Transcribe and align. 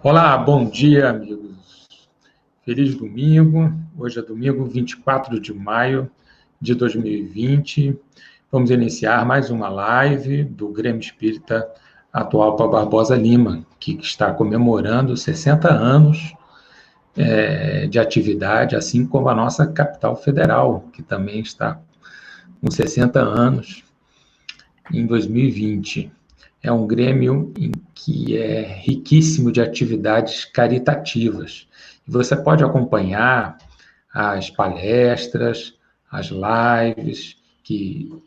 Olá, 0.00 0.38
bom 0.38 0.64
dia, 0.64 1.10
amigos. 1.10 1.88
Feliz 2.64 2.94
domingo. 2.94 3.74
Hoje 3.98 4.20
é 4.20 4.22
domingo 4.22 4.64
24 4.64 5.40
de 5.40 5.52
maio 5.52 6.08
de 6.60 6.72
2020. 6.76 7.98
Vamos 8.50 8.70
iniciar 8.70 9.26
mais 9.26 9.50
uma 9.50 9.68
live 9.68 10.44
do 10.44 10.68
Grêmio 10.68 11.00
Espírita 11.00 11.68
Atual 12.12 12.54
para 12.54 12.68
Barbosa 12.68 13.16
Lima, 13.16 13.66
que 13.80 13.98
está 14.00 14.32
comemorando 14.32 15.16
60 15.16 15.68
anos 15.68 16.32
é, 17.16 17.88
de 17.88 17.98
atividade, 17.98 18.76
assim 18.76 19.04
como 19.04 19.28
a 19.28 19.34
nossa 19.34 19.66
capital 19.66 20.14
federal, 20.14 20.84
que 20.92 21.02
também 21.02 21.40
está 21.40 21.80
com 22.60 22.70
60 22.70 23.18
anos 23.18 23.82
em 24.92 25.04
2020 25.04 26.12
é 26.62 26.72
um 26.72 26.86
grêmio 26.86 27.52
em 27.56 27.70
que 28.04 28.36
é 28.36 28.62
riquíssimo 28.62 29.50
de 29.50 29.60
atividades 29.60 30.44
caritativas. 30.44 31.66
Você 32.06 32.36
pode 32.36 32.62
acompanhar 32.62 33.58
as 34.14 34.48
palestras, 34.48 35.74
as 36.10 36.30
lives 36.30 37.36
que, 37.64 38.22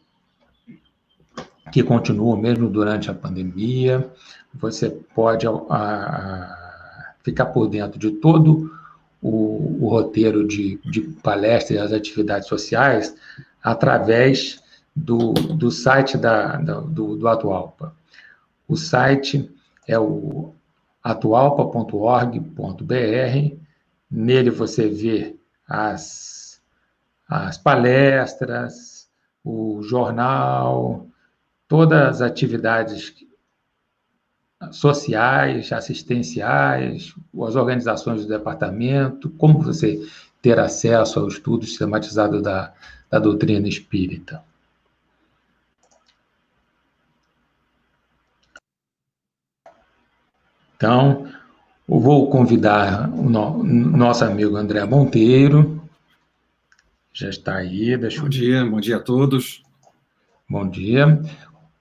que 1.72 1.82
continuam 1.84 2.36
mesmo 2.36 2.70
durante 2.70 3.10
a 3.10 3.14
pandemia. 3.14 4.12
Você 4.54 4.90
pode 4.90 5.48
a, 5.48 5.52
a, 5.52 7.14
ficar 7.24 7.46
por 7.46 7.70
dentro 7.70 7.98
de 7.98 8.12
todo 8.12 8.70
o, 9.22 9.86
o 9.86 9.90
roteiro 9.90 10.46
de, 10.46 10.80
de 10.84 11.02
palestras 11.24 11.72
e 11.72 11.82
as 11.82 11.94
atividades 11.94 12.50
sociais 12.50 13.16
através 13.64 14.62
do, 14.94 15.32
do 15.32 15.72
site 15.72 16.18
da, 16.18 16.58
da 16.58 16.82
do, 16.82 17.16
do 17.16 17.28
Atualpa. 17.30 17.96
O 18.68 18.76
site 18.76 19.50
é 19.88 20.00
o 20.00 20.54
atualpa.org.br. 21.04 23.58
Nele 24.10 24.50
você 24.50 24.88
vê 24.88 25.36
as, 25.68 26.62
as 27.28 27.58
palestras, 27.58 29.10
o 29.44 29.82
jornal, 29.82 31.08
todas 31.68 32.08
as 32.08 32.22
atividades 32.22 33.14
sociais, 34.72 35.72
assistenciais, 35.72 37.16
as 37.42 37.56
organizações 37.56 38.22
do 38.22 38.28
departamento, 38.28 39.30
como 39.32 39.60
você 39.60 40.00
ter 40.42 40.60
acesso 40.60 41.20
ao 41.20 41.28
estudo 41.28 41.66
sistematizado 41.66 42.42
da, 42.42 42.74
da 43.10 43.18
doutrina 43.18 43.68
espírita. 43.68 44.44
Então, 50.82 51.28
eu 51.88 52.00
vou 52.00 52.28
convidar 52.28 53.08
o 53.14 53.30
no, 53.30 53.64
nosso 53.64 54.26
amigo 54.26 54.58
André 54.58 54.84
Monteiro. 54.84 55.80
Já 57.14 57.30
está 57.30 57.58
aí. 57.58 57.96
Deixa 57.96 58.20
bom 58.20 58.28
dia, 58.28 58.66
bom 58.66 58.80
dia 58.80 58.98
a 58.98 59.00
todos. 59.00 59.62
Bom 60.50 60.68
dia. 60.68 61.22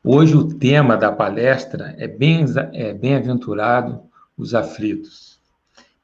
Hoje 0.05 0.37
o 0.37 0.47
tema 0.47 0.99
da 0.99 1.11
palestra 1.11 1.95
é 1.97 2.07
bem, 2.07 2.45
é 2.75 2.93
bem-aventurado 2.93 4.03
os 4.37 4.55
aflitos. 4.55 5.41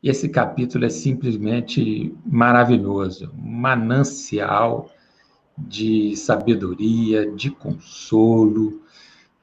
Esse 0.02 0.26
capítulo 0.30 0.86
é 0.86 0.88
simplesmente 0.88 2.14
maravilhoso, 2.24 3.30
manancial 3.36 4.90
de 5.58 6.16
sabedoria, 6.16 7.30
de 7.30 7.50
consolo. 7.50 8.80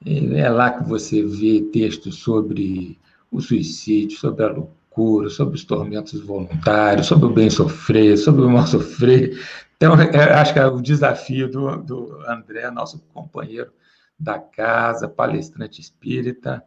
É 0.04 0.50
lá 0.50 0.72
que 0.72 0.90
você 0.90 1.22
vê 1.22 1.62
textos 1.72 2.16
sobre 2.16 2.98
o 3.34 3.42
suicídio, 3.42 4.17
sobre 4.17 4.45
a 4.45 4.50
loucura, 4.50 5.30
sobre 5.30 5.56
os 5.56 5.64
tormentos 5.66 6.22
voluntários, 6.22 7.08
sobre 7.08 7.26
o 7.26 7.34
bem 7.34 7.50
sofrer, 7.50 8.17
sobre 8.17 8.44
o 8.44 8.50
mal 8.50 8.66
sofrer. 8.67 9.38
Então, 9.76 9.95
é, 9.99 10.33
acho 10.33 10.54
que 10.54 10.60
é 10.60 10.66
o 10.66 10.82
desafio 10.82 11.49
do, 11.49 11.77
do 11.77 12.20
André, 12.27 12.70
nosso 12.71 13.04
companheiro 13.14 13.71
da 14.17 14.39
casa, 14.39 15.10
palestrante 15.10 15.82
espírita, 15.82 16.64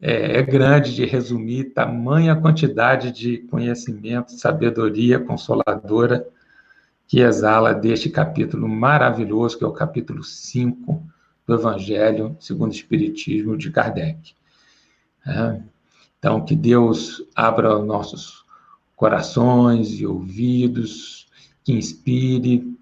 é, 0.00 0.38
é 0.38 0.42
grande 0.42 0.94
de 0.94 1.04
resumir 1.04 1.74
tamanha 1.74 2.34
quantidade 2.34 3.12
de 3.12 3.38
conhecimento, 3.38 4.32
sabedoria 4.32 5.20
consoladora 5.20 6.26
que 7.06 7.20
exala 7.20 7.74
deste 7.74 8.08
capítulo 8.08 8.66
maravilhoso, 8.66 9.58
que 9.58 9.64
é 9.64 9.66
o 9.66 9.72
capítulo 9.72 10.24
5 10.24 11.02
do 11.46 11.54
Evangelho 11.54 12.36
segundo 12.40 12.70
o 12.70 12.74
Espiritismo 12.74 13.58
de 13.58 13.70
Kardec. 13.70 14.34
É, 15.26 15.60
então, 16.20 16.44
que 16.44 16.54
Deus 16.54 17.24
abra 17.34 17.78
nossos 17.78 18.44
corações 18.94 19.98
e 19.98 20.06
ouvidos, 20.06 21.26
que 21.64 21.72
inspire 21.72 22.76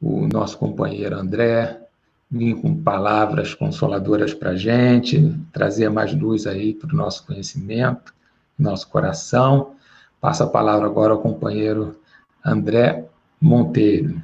o 0.00 0.28
nosso 0.28 0.56
companheiro 0.56 1.18
André, 1.18 1.88
vir 2.30 2.54
com 2.54 2.80
palavras 2.80 3.52
consoladoras 3.52 4.32
para 4.32 4.50
a 4.50 4.56
gente, 4.56 5.36
trazer 5.52 5.90
mais 5.90 6.14
luz 6.14 6.46
aí 6.46 6.72
para 6.72 6.94
o 6.94 6.96
nosso 6.96 7.26
conhecimento, 7.26 8.14
nosso 8.56 8.88
coração. 8.88 9.74
Passa 10.20 10.44
a 10.44 10.48
palavra 10.48 10.86
agora 10.86 11.12
ao 11.12 11.20
companheiro 11.20 11.98
André 12.46 13.08
Monteiro. 13.40 14.22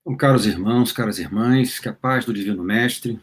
Então, 0.00 0.16
caros 0.16 0.46
irmãos, 0.46 0.92
caras 0.92 1.18
irmãs, 1.18 1.78
que 1.78 1.90
a 1.90 1.92
paz 1.92 2.24
do 2.24 2.32
Divino 2.32 2.64
Mestre 2.64 3.20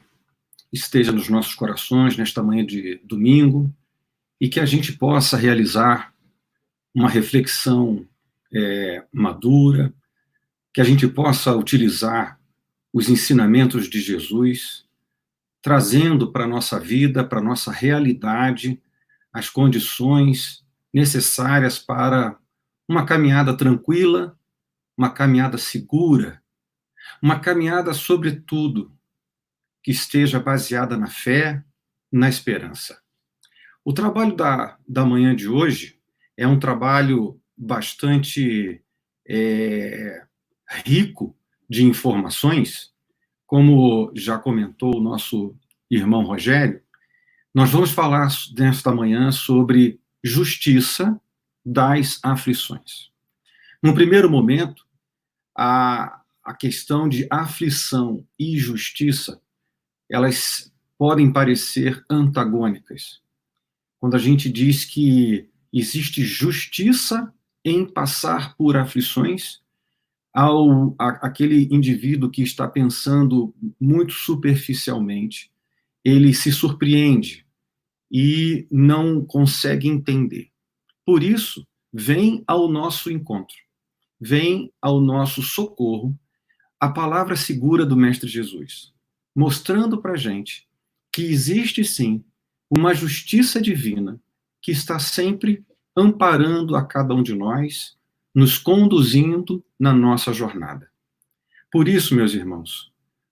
esteja 0.71 1.11
nos 1.11 1.29
nossos 1.29 1.55
corações 1.55 2.17
nesta 2.17 2.43
manhã 2.43 2.65
de 2.65 3.01
domingo 3.03 3.73
e 4.39 4.47
que 4.47 4.59
a 4.59 4.65
gente 4.65 4.93
possa 4.93 5.35
realizar 5.35 6.13
uma 6.93 7.09
reflexão 7.09 8.07
é, 8.53 9.03
madura, 9.11 9.93
que 10.73 10.81
a 10.81 10.83
gente 10.83 11.07
possa 11.07 11.55
utilizar 11.55 12.39
os 12.93 13.09
ensinamentos 13.09 13.89
de 13.89 13.99
Jesus, 13.99 14.85
trazendo 15.61 16.31
para 16.31 16.45
a 16.45 16.47
nossa 16.47 16.79
vida, 16.79 17.23
para 17.23 17.39
a 17.39 17.43
nossa 17.43 17.71
realidade, 17.71 18.81
as 19.31 19.49
condições 19.49 20.65
necessárias 20.93 21.77
para 21.77 22.37
uma 22.87 23.05
caminhada 23.05 23.55
tranquila, 23.55 24.37
uma 24.97 25.09
caminhada 25.11 25.57
segura, 25.57 26.41
uma 27.21 27.39
caminhada, 27.39 27.93
sobretudo, 27.93 28.91
que 29.83 29.91
esteja 29.91 30.39
baseada 30.39 30.97
na 30.97 31.07
fé, 31.07 31.63
na 32.11 32.27
esperança. 32.27 33.01
O 33.83 33.93
trabalho 33.93 34.35
da, 34.35 34.77
da 34.87 35.05
manhã 35.05 35.35
de 35.35 35.47
hoje 35.47 35.99
é 36.37 36.47
um 36.47 36.59
trabalho 36.59 37.39
bastante 37.57 38.83
é, 39.27 40.25
rico 40.85 41.35
de 41.69 41.83
informações, 41.83 42.91
como 43.45 44.11
já 44.15 44.37
comentou 44.37 44.97
o 44.97 45.01
nosso 45.01 45.55
irmão 45.89 46.23
Rogério, 46.23 46.81
nós 47.53 47.71
vamos 47.71 47.91
falar 47.91 48.27
nesta 48.55 48.91
manhã 48.93 49.31
sobre 49.31 49.99
justiça 50.23 51.19
das 51.65 52.19
aflições. 52.23 53.11
No 53.81 53.93
primeiro 53.93 54.29
momento, 54.29 54.85
a, 55.57 56.21
a 56.43 56.53
questão 56.53 57.09
de 57.09 57.27
aflição 57.29 58.25
e 58.37 58.57
justiça 58.57 59.41
elas 60.09 60.71
podem 60.97 61.31
parecer 61.31 62.03
antagônicas. 62.09 63.21
Quando 63.99 64.15
a 64.15 64.19
gente 64.19 64.49
diz 64.49 64.83
que 64.83 65.47
existe 65.71 66.23
justiça 66.23 67.33
em 67.63 67.85
passar 67.85 68.55
por 68.57 68.75
aflições, 68.75 69.61
ao 70.33 70.95
a, 70.97 71.27
aquele 71.27 71.67
indivíduo 71.71 72.29
que 72.29 72.41
está 72.41 72.67
pensando 72.67 73.53
muito 73.79 74.13
superficialmente, 74.13 75.51
ele 76.03 76.33
se 76.33 76.51
surpreende 76.51 77.45
e 78.11 78.67
não 78.71 79.23
consegue 79.23 79.87
entender. 79.87 80.49
Por 81.05 81.23
isso, 81.23 81.65
vem 81.91 82.43
ao 82.47 82.69
nosso 82.69 83.11
encontro, 83.11 83.57
vem 84.19 84.71
ao 84.81 84.99
nosso 84.99 85.41
socorro 85.41 86.17
a 86.79 86.89
palavra 86.89 87.35
segura 87.35 87.85
do 87.85 87.97
Mestre 87.97 88.29
Jesus 88.29 88.93
mostrando 89.35 90.01
para 90.01 90.15
gente 90.15 90.67
que 91.11 91.23
existe 91.23 91.83
sim 91.83 92.23
uma 92.69 92.93
justiça 92.93 93.61
divina 93.61 94.21
que 94.61 94.71
está 94.71 94.99
sempre 94.99 95.65
amparando 95.95 96.75
a 96.75 96.85
cada 96.85 97.13
um 97.13 97.23
de 97.23 97.33
nós, 97.33 97.97
nos 98.33 98.57
conduzindo 98.57 99.63
na 99.79 99.93
nossa 99.93 100.31
jornada. 100.31 100.89
Por 101.71 101.87
isso, 101.87 102.15
meus 102.15 102.33
irmãos, 102.33 102.91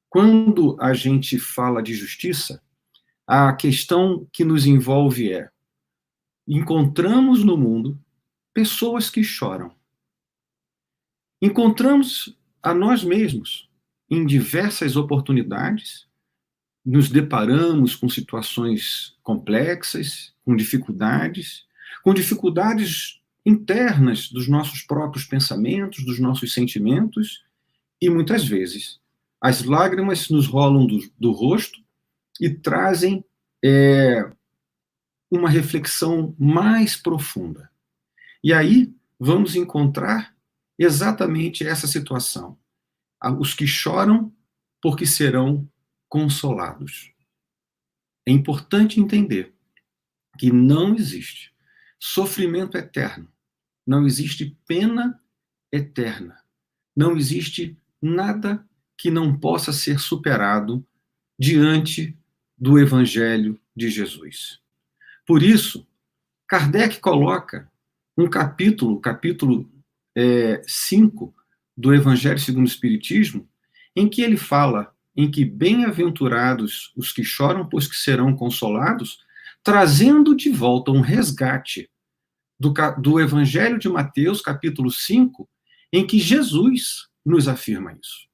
quando 0.10 0.76
a 0.80 0.94
gente 0.94 1.38
fala 1.38 1.82
de 1.82 1.94
justiça, 1.94 2.62
a 3.26 3.54
questão 3.54 4.28
que 4.32 4.44
nos 4.44 4.66
envolve 4.66 5.32
é: 5.32 5.50
encontramos 6.48 7.44
no 7.44 7.58
mundo 7.58 8.00
pessoas 8.54 9.10
que 9.10 9.24
choram. 9.24 9.76
Encontramos 11.42 12.38
a 12.64 12.74
nós 12.74 13.04
mesmos 13.04 13.67
em 14.10 14.26
diversas 14.26 14.96
oportunidades, 14.96 16.08
nos 16.86 17.10
deparamos 17.10 17.96
com 17.96 18.08
situações 18.08 19.16
complexas, 19.22 20.34
com 20.46 20.56
dificuldades, 20.56 21.66
com 22.04 22.14
dificuldades 22.14 23.20
internas 23.46 24.30
dos 24.30 24.48
nossos 24.48 24.82
próprios 24.82 25.26
pensamentos, 25.26 26.06
dos 26.06 26.20
nossos 26.20 26.54
sentimentos, 26.54 27.44
e 28.02 28.10
muitas 28.10 28.46
vezes 28.46 29.00
as 29.42 29.64
lágrimas 29.64 30.30
nos 30.30 30.48
rolam 30.48 30.86
do, 30.86 31.00
do 31.20 31.32
rosto 31.32 31.80
e 32.40 32.50
trazem 32.50 33.24
é, 33.64 34.30
uma 35.30 35.50
reflexão 35.50 36.36
mais 36.40 36.96
profunda. 36.96 37.70
E 38.44 38.54
aí 38.54 38.94
vamos 39.20 39.56
encontrar 39.56 40.34
exatamente 40.78 41.66
essa 41.66 41.88
situação. 41.88 42.58
Os 43.40 43.54
que 43.54 43.66
choram 43.66 44.34
porque 44.82 45.06
serão 45.06 45.70
consolados. 46.08 47.12
É 48.26 48.32
importante 48.32 49.00
entender 49.00 49.54
que 50.38 50.52
não 50.52 50.96
existe 50.96 51.54
sofrimento 52.00 52.78
eterno, 52.78 53.28
não 53.86 54.06
existe 54.06 54.56
pena 54.68 55.20
eterna, 55.72 56.44
não 56.96 57.18
existe 57.18 57.78
nada 58.02 58.66
que 58.98 59.10
não 59.10 59.38
possa 59.38 59.74
ser 59.74 60.00
superado 60.00 60.86
diante 61.40 62.18
do 62.58 62.80
Evangelho 62.80 63.60
de 63.76 63.90
Jesus. 63.90 64.60
Por 65.26 65.44
isso, 65.44 65.88
Kardec 66.48 67.00
coloca 67.00 67.72
um 68.18 68.30
capítulo, 68.30 69.00
capítulo 69.00 69.70
5 70.66 71.34
é, 71.36 71.37
do 71.78 71.94
Evangelho 71.94 72.40
segundo 72.40 72.66
o 72.66 72.68
Espiritismo, 72.68 73.48
em 73.96 74.10
que 74.10 74.22
ele 74.22 74.36
fala 74.38 74.92
em 75.16 75.30
que 75.30 75.46
bem-aventurados 75.46 76.92
os 76.96 77.12
que 77.12 77.24
choram, 77.24 77.68
pois 77.68 77.88
que 77.88 77.96
serão 77.96 78.36
consolados, 78.36 79.20
trazendo 79.64 80.36
de 80.36 80.50
volta 80.50 80.92
um 80.92 81.02
resgate 81.02 81.90
do, 82.60 82.74
do 83.00 83.20
Evangelho 83.20 83.78
de 83.78 83.90
Mateus, 83.90 84.42
capítulo 84.42 84.92
5, 84.92 85.50
em 85.92 86.06
que 86.06 86.20
Jesus 86.20 87.08
nos 87.26 87.48
afirma 87.48 87.94
isso. 87.94 88.28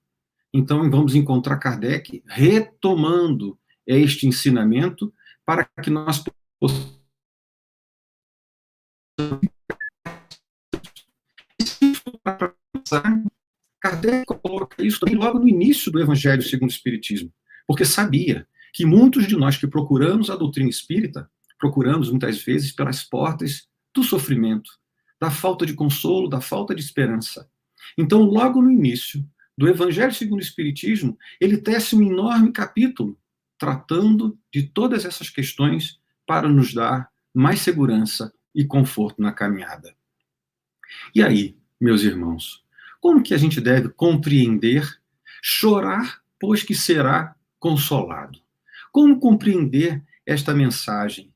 Então, 0.53 0.89
vamos 0.89 1.15
encontrar 1.15 1.57
Kardec 1.57 2.23
retomando 2.27 3.57
este 3.87 4.27
ensinamento 4.27 5.13
para 5.45 5.65
que 5.81 5.89
nós 5.89 6.23
possamos 6.59 7.03
Kardec 13.83 14.25
coloca 14.25 14.81
isso 14.81 14.99
logo 15.13 15.39
no 15.39 15.49
início 15.49 15.91
do 15.91 15.99
Evangelho 15.99 16.41
segundo 16.41 16.69
o 16.69 16.73
Espiritismo, 16.73 17.33
porque 17.67 17.83
sabia 17.83 18.47
que 18.73 18.85
muitos 18.85 19.27
de 19.27 19.35
nós 19.35 19.57
que 19.57 19.67
procuramos 19.67 20.29
a 20.29 20.37
doutrina 20.37 20.69
espírita, 20.69 21.29
procuramos 21.59 22.09
muitas 22.09 22.41
vezes 22.41 22.71
pelas 22.71 23.03
portas 23.03 23.67
do 23.93 24.01
sofrimento, 24.01 24.71
da 25.19 25.29
falta 25.29 25.65
de 25.65 25.73
consolo, 25.73 26.29
da 26.29 26.39
falta 26.39 26.73
de 26.73 26.81
esperança. 26.81 27.49
Então, 27.97 28.21
logo 28.21 28.61
no 28.61 28.71
início 28.71 29.21
do 29.57 29.67
Evangelho 29.67 30.13
segundo 30.13 30.39
o 30.39 30.43
Espiritismo, 30.43 31.17
ele 31.39 31.57
tece 31.57 31.93
um 31.93 32.01
enorme 32.01 32.53
capítulo 32.53 33.19
tratando 33.57 34.39
de 34.51 34.63
todas 34.63 35.03
essas 35.03 35.29
questões 35.29 35.99
para 36.25 36.47
nos 36.47 36.73
dar 36.73 37.09
mais 37.33 37.59
segurança 37.59 38.33
e 38.55 38.63
conforto 38.63 39.21
na 39.21 39.33
caminhada. 39.33 39.93
E 41.13 41.21
aí, 41.21 41.57
meus 41.79 42.01
irmãos, 42.03 42.62
como 43.03 43.21
que 43.21 43.33
a 43.33 43.37
gente 43.37 43.59
deve 43.59 43.89
compreender 43.89 44.89
chorar, 45.41 46.21
pois 46.39 46.63
que 46.63 46.73
será 46.73 47.35
consolado? 47.59 48.39
Como 48.93 49.19
compreender 49.19 50.01
esta 50.25 50.53
mensagem? 50.53 51.29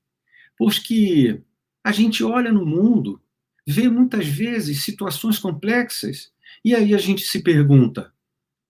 Pois 0.58 0.80
que 0.80 1.42
a 1.84 1.92
gente 1.92 2.24
olha 2.24 2.54
no 2.54 2.66
mundo, 2.66 3.22
vê 3.68 3.90
muitas 3.90 4.26
vezes 4.26 4.86
situações 4.86 5.40
complexas, 5.40 6.32
e 6.64 6.74
aí 6.74 6.96
a 6.96 6.98
gente 6.98 7.26
se 7.26 7.44
pergunta: 7.44 8.14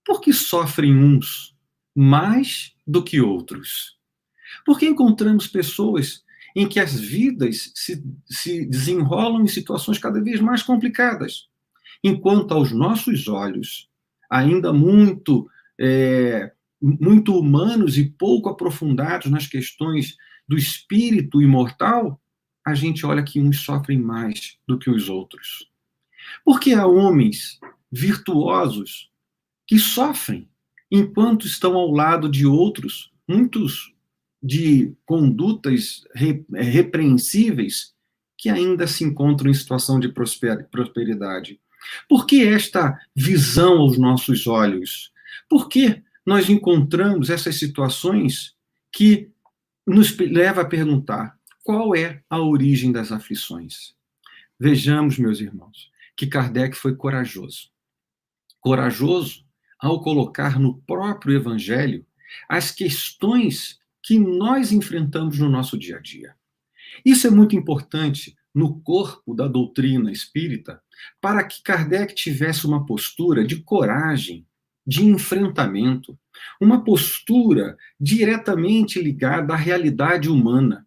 por 0.04 0.20
que 0.20 0.32
sofrem 0.32 0.92
uns 0.92 1.56
mais 1.94 2.74
do 2.84 3.04
que 3.04 3.20
outros? 3.20 3.96
Por 4.66 4.76
que 4.76 4.86
encontramos 4.86 5.46
pessoas 5.46 6.24
em 6.56 6.68
que 6.68 6.80
as 6.80 6.98
vidas 6.98 7.70
se, 7.76 8.04
se 8.26 8.66
desenrolam 8.66 9.44
em 9.44 9.46
situações 9.46 9.98
cada 9.98 10.20
vez 10.20 10.40
mais 10.40 10.64
complicadas? 10.64 11.48
Enquanto 12.02 12.52
aos 12.52 12.72
nossos 12.72 13.28
olhos, 13.28 13.88
ainda 14.30 14.72
muito, 14.72 15.48
é, 15.80 16.52
muito 16.80 17.36
humanos 17.36 17.98
e 17.98 18.04
pouco 18.10 18.48
aprofundados 18.48 19.30
nas 19.30 19.46
questões 19.46 20.16
do 20.46 20.56
espírito 20.56 21.42
imortal, 21.42 22.20
a 22.64 22.74
gente 22.74 23.04
olha 23.06 23.22
que 23.22 23.40
uns 23.40 23.60
sofrem 23.60 23.98
mais 23.98 24.58
do 24.66 24.78
que 24.78 24.90
os 24.90 25.08
outros. 25.08 25.70
Porque 26.44 26.72
há 26.72 26.86
homens 26.86 27.58
virtuosos 27.90 29.10
que 29.66 29.78
sofrem 29.78 30.48
enquanto 30.90 31.46
estão 31.46 31.74
ao 31.74 31.90
lado 31.90 32.28
de 32.28 32.46
outros, 32.46 33.12
muitos 33.26 33.94
de 34.42 34.94
condutas 35.04 36.04
repreensíveis, 36.14 37.94
que 38.36 38.48
ainda 38.48 38.86
se 38.86 39.04
encontram 39.04 39.50
em 39.50 39.54
situação 39.54 39.98
de 39.98 40.08
prosperidade. 40.08 41.60
Por 42.08 42.26
que 42.26 42.46
esta 42.46 42.98
visão 43.14 43.78
aos 43.78 43.98
nossos 43.98 44.46
olhos? 44.46 45.12
Por 45.48 45.68
que 45.68 46.02
nós 46.24 46.48
encontramos 46.48 47.30
essas 47.30 47.56
situações 47.56 48.54
que 48.92 49.30
nos 49.86 50.16
leva 50.18 50.62
a 50.62 50.66
perguntar 50.66 51.38
qual 51.62 51.94
é 51.94 52.22
a 52.28 52.38
origem 52.38 52.92
das 52.92 53.12
aflições? 53.12 53.94
Vejamos, 54.58 55.18
meus 55.18 55.40
irmãos, 55.40 55.90
que 56.16 56.26
Kardec 56.26 56.76
foi 56.76 56.94
corajoso. 56.94 57.70
Corajoso 58.60 59.44
ao 59.78 60.02
colocar 60.02 60.58
no 60.58 60.78
próprio 60.82 61.36
evangelho 61.36 62.04
as 62.48 62.70
questões 62.70 63.78
que 64.02 64.18
nós 64.18 64.72
enfrentamos 64.72 65.38
no 65.38 65.48
nosso 65.48 65.78
dia 65.78 65.96
a 65.96 66.00
dia. 66.00 66.34
Isso 67.04 67.26
é 67.26 67.30
muito 67.30 67.54
importante 67.54 68.36
no 68.54 68.80
corpo 68.80 69.34
da 69.34 69.46
doutrina 69.46 70.10
espírita, 70.10 70.80
para 71.20 71.44
que 71.44 71.62
Kardec 71.62 72.14
tivesse 72.14 72.66
uma 72.66 72.84
postura 72.84 73.44
de 73.46 73.56
coragem, 73.62 74.46
de 74.86 75.04
enfrentamento, 75.04 76.18
uma 76.60 76.82
postura 76.82 77.76
diretamente 78.00 79.00
ligada 79.00 79.52
à 79.52 79.56
realidade 79.56 80.28
humana. 80.28 80.86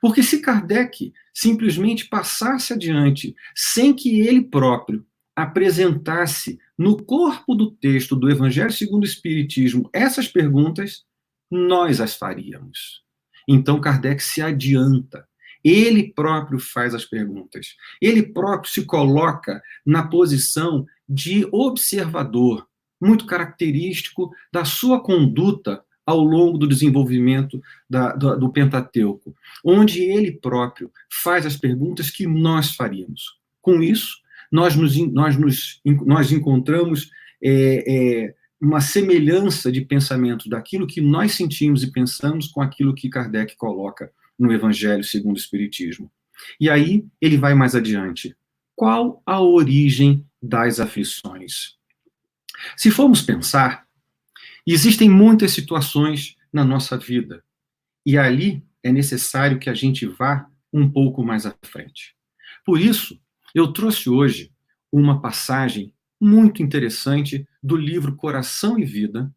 Porque 0.00 0.22
se 0.22 0.40
Kardec 0.40 1.12
simplesmente 1.32 2.08
passasse 2.08 2.72
adiante 2.72 3.34
sem 3.54 3.94
que 3.94 4.20
ele 4.20 4.42
próprio 4.42 5.04
apresentasse 5.36 6.58
no 6.78 7.02
corpo 7.02 7.54
do 7.54 7.70
texto 7.72 8.14
do 8.14 8.30
Evangelho 8.30 8.72
segundo 8.72 9.02
o 9.02 9.06
Espiritismo 9.06 9.90
essas 9.92 10.28
perguntas, 10.28 11.04
nós 11.50 12.00
as 12.00 12.14
faríamos. 12.14 13.02
Então 13.48 13.80
Kardec 13.80 14.22
se 14.22 14.40
adianta 14.40 15.26
ele 15.64 16.12
próprio 16.12 16.58
faz 16.58 16.94
as 16.94 17.06
perguntas. 17.06 17.74
Ele 18.00 18.22
próprio 18.22 18.70
se 18.70 18.84
coloca 18.84 19.62
na 19.84 20.06
posição 20.06 20.86
de 21.08 21.48
observador, 21.50 22.68
muito 23.00 23.26
característico 23.26 24.30
da 24.52 24.64
sua 24.64 25.02
conduta 25.02 25.82
ao 26.06 26.22
longo 26.22 26.58
do 26.58 26.68
desenvolvimento 26.68 27.62
da, 27.88 28.12
do, 28.12 28.38
do, 28.38 28.52
Pentateuco, 28.52 29.34
onde 29.64 30.02
ele 30.02 30.32
próprio 30.32 30.90
faz 31.10 31.46
as 31.46 31.56
perguntas 31.56 32.10
que 32.10 32.26
nós 32.26 32.74
faríamos. 32.74 33.38
Com 33.62 33.82
isso, 33.82 34.18
nós, 34.52 34.76
nos, 34.76 34.96
nós, 35.12 35.36
nos, 35.36 35.80
nós 35.84 36.30
encontramos 36.30 37.10
é, 37.42 37.84
é, 37.86 38.34
uma 38.60 38.82
semelhança 38.82 39.72
de 39.72 39.80
pensamento 39.80 40.48
daquilo 40.48 40.86
que 40.86 41.00
nós 41.00 41.32
sentimos 41.32 41.82
e 41.82 41.90
pensamos 41.90 42.48
com 42.48 42.60
aquilo 42.60 42.94
que 42.94 43.08
Kardec 43.08 43.56
coloca 43.56 44.12
no 44.38 44.52
Evangelho 44.52 45.04
segundo 45.04 45.36
o 45.36 45.38
Espiritismo. 45.38 46.10
E 46.60 46.68
aí 46.68 47.06
ele 47.20 47.36
vai 47.36 47.54
mais 47.54 47.74
adiante. 47.74 48.36
Qual 48.74 49.22
a 49.24 49.40
origem 49.40 50.26
das 50.42 50.80
aflições? 50.80 51.76
Se 52.76 52.90
formos 52.90 53.22
pensar, 53.22 53.86
existem 54.66 55.08
muitas 55.08 55.52
situações 55.52 56.36
na 56.52 56.64
nossa 56.64 56.96
vida, 56.96 57.42
e 58.06 58.18
ali 58.18 58.62
é 58.82 58.92
necessário 58.92 59.58
que 59.58 59.70
a 59.70 59.74
gente 59.74 60.06
vá 60.06 60.46
um 60.72 60.88
pouco 60.88 61.24
mais 61.24 61.46
à 61.46 61.54
frente. 61.62 62.14
Por 62.64 62.80
isso, 62.80 63.18
eu 63.54 63.72
trouxe 63.72 64.10
hoje 64.10 64.52
uma 64.92 65.20
passagem 65.20 65.92
muito 66.20 66.62
interessante 66.62 67.46
do 67.62 67.76
livro 67.76 68.16
Coração 68.16 68.78
e 68.78 68.84
Vida, 68.84 69.32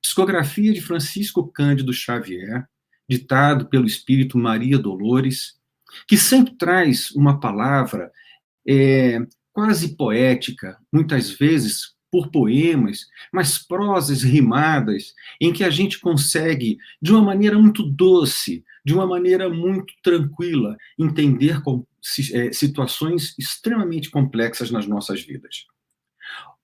psicografia 0.00 0.72
de 0.72 0.80
Francisco 0.80 1.50
Cândido 1.50 1.92
Xavier, 1.92 2.68
ditado 3.10 3.66
pelo 3.66 3.86
Espírito 3.86 4.38
Maria 4.38 4.78
Dolores, 4.78 5.58
que 6.06 6.16
sempre 6.16 6.54
traz 6.56 7.10
uma 7.10 7.40
palavra 7.40 8.12
é, 8.64 9.18
quase 9.52 9.96
poética, 9.96 10.78
muitas 10.92 11.28
vezes 11.28 11.96
por 12.08 12.30
poemas, 12.30 13.06
mas 13.32 13.58
prosas 13.58 14.22
rimadas, 14.22 15.12
em 15.40 15.52
que 15.52 15.64
a 15.64 15.70
gente 15.70 15.98
consegue, 15.98 16.78
de 17.02 17.10
uma 17.10 17.20
maneira 17.20 17.58
muito 17.58 17.82
doce, 17.82 18.64
de 18.84 18.94
uma 18.94 19.06
maneira 19.08 19.50
muito 19.50 19.92
tranquila, 20.04 20.76
entender 20.96 21.60
é, 22.32 22.52
situações 22.52 23.34
extremamente 23.36 24.08
complexas 24.08 24.70
nas 24.70 24.86
nossas 24.86 25.20
vidas. 25.20 25.66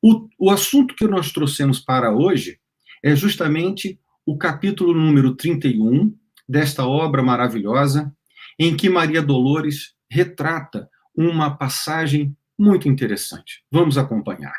O, 0.01 0.29
o 0.39 0.51
assunto 0.51 0.95
que 0.95 1.09
nós 1.09 1.33
trouxemos 1.33 1.81
para 1.81 2.15
hoje 2.15 2.61
é 3.03 3.17
justamente 3.17 3.99
o 4.25 4.39
capítulo 4.39 4.95
número 4.95 5.35
31 5.35 6.17
desta 6.49 6.87
obra 6.87 7.23
maravilhosa, 7.23 8.15
em 8.59 8.77
que 8.77 8.89
Maria 8.89 9.23
Dolores 9.23 9.95
retrata 10.11 10.89
uma 11.15 11.57
passagem 11.57 12.37
muito 12.59 12.89
interessante. 12.89 13.65
Vamos 13.71 13.99
acompanhar. 13.99 14.57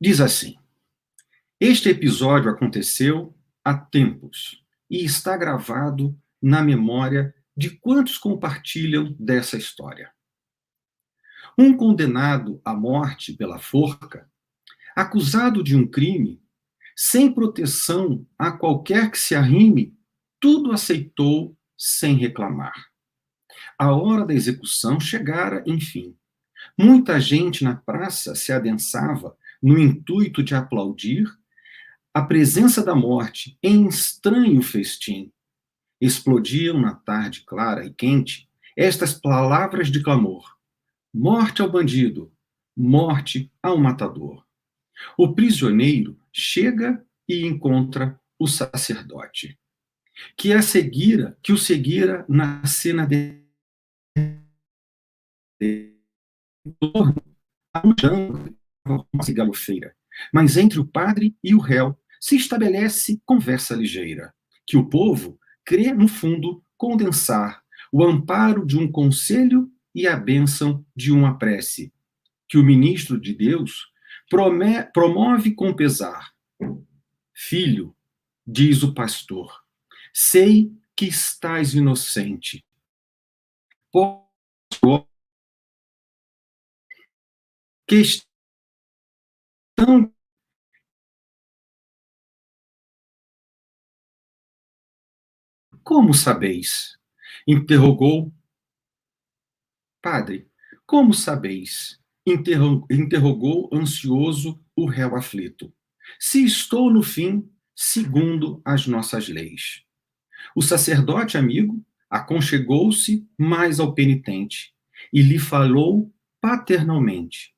Diz 0.00 0.20
assim: 0.20 0.56
Este 1.58 1.90
episódio 1.90 2.50
aconteceu 2.50 3.36
há 3.64 3.76
tempos 3.76 4.64
e 4.88 5.04
está 5.04 5.36
gravado 5.36 6.18
na 6.42 6.62
memória 6.62 7.34
de 7.56 7.70
quantos 7.70 8.16
compartilham 8.16 9.14
dessa 9.18 9.56
história. 9.56 10.10
Um 11.58 11.76
condenado 11.76 12.60
à 12.64 12.72
morte 12.72 13.34
pela 13.34 13.58
forca, 13.58 14.30
acusado 14.96 15.62
de 15.62 15.76
um 15.76 15.86
crime, 15.86 16.42
sem 17.02 17.32
proteção 17.32 18.26
a 18.38 18.52
qualquer 18.52 19.10
que 19.10 19.16
se 19.16 19.34
arrime, 19.34 19.96
tudo 20.38 20.70
aceitou 20.70 21.56
sem 21.74 22.14
reclamar. 22.14 22.74
A 23.78 23.94
hora 23.94 24.26
da 24.26 24.34
execução 24.34 25.00
chegara, 25.00 25.64
enfim. 25.66 26.14
Muita 26.76 27.18
gente 27.18 27.64
na 27.64 27.74
praça 27.74 28.34
se 28.34 28.52
adensava 28.52 29.34
no 29.62 29.78
intuito 29.78 30.42
de 30.42 30.54
aplaudir 30.54 31.26
a 32.12 32.20
presença 32.20 32.84
da 32.84 32.94
morte 32.94 33.58
em 33.62 33.88
estranho 33.88 34.60
festim. 34.60 35.32
Explodiam 35.98 36.78
na 36.78 36.94
tarde 36.94 37.44
clara 37.46 37.82
e 37.86 37.94
quente 37.94 38.46
estas 38.76 39.14
palavras 39.14 39.90
de 39.90 40.02
clamor: 40.02 40.54
Morte 41.14 41.62
ao 41.62 41.70
bandido, 41.70 42.30
morte 42.76 43.50
ao 43.62 43.78
matador. 43.78 44.44
O 45.16 45.34
prisioneiro 45.34 46.19
chega 46.32 47.04
e 47.28 47.46
encontra 47.46 48.18
o 48.38 48.46
sacerdote, 48.46 49.58
que 50.36 50.52
a 50.52 50.62
seguira, 50.62 51.38
que 51.42 51.52
o 51.52 51.58
seguira 51.58 52.24
na 52.28 52.64
cena 52.66 53.06
de 53.06 53.40
galofeira. 59.34 59.94
Mas 60.32 60.56
entre 60.56 60.80
o 60.80 60.86
padre 60.86 61.36
e 61.42 61.54
o 61.54 61.58
réu 61.58 61.98
se 62.20 62.36
estabelece 62.36 63.20
conversa 63.24 63.74
ligeira, 63.74 64.34
que 64.66 64.76
o 64.76 64.88
povo 64.88 65.38
crê, 65.64 65.92
no 65.92 66.08
fundo, 66.08 66.62
condensar 66.76 67.62
o 67.92 68.04
amparo 68.04 68.66
de 68.66 68.78
um 68.78 68.90
conselho 68.90 69.70
e 69.94 70.06
a 70.06 70.16
bênção 70.16 70.84
de 70.94 71.10
uma 71.12 71.38
prece, 71.38 71.92
que 72.48 72.58
o 72.58 72.64
ministro 72.64 73.20
de 73.20 73.34
Deus 73.34 73.90
promove 74.92 75.54
com 75.54 75.74
pesar. 75.74 76.32
Filho, 77.34 77.96
diz 78.46 78.82
o 78.82 78.94
pastor, 78.94 79.62
sei 80.14 80.72
que 80.96 81.06
estás 81.06 81.74
inocente. 81.74 82.64
Questão 87.86 88.30
Como 95.82 96.14
sabeis? 96.14 96.96
Interrogou. 97.44 98.32
Padre, 100.00 100.48
como 100.86 101.12
sabeis? 101.12 101.99
Interrogou 102.26 103.70
ansioso 103.72 104.60
o 104.76 104.86
réu 104.86 105.16
aflito. 105.16 105.72
Se 106.18 106.44
estou 106.44 106.92
no 106.92 107.02
fim, 107.02 107.48
segundo 107.74 108.60
as 108.64 108.86
nossas 108.86 109.28
leis. 109.28 109.84
O 110.54 110.62
sacerdote 110.62 111.38
amigo 111.38 111.84
aconchegou-se 112.08 113.26
mais 113.38 113.80
ao 113.80 113.94
penitente 113.94 114.74
e 115.12 115.22
lhe 115.22 115.38
falou 115.38 116.12
paternalmente: 116.40 117.54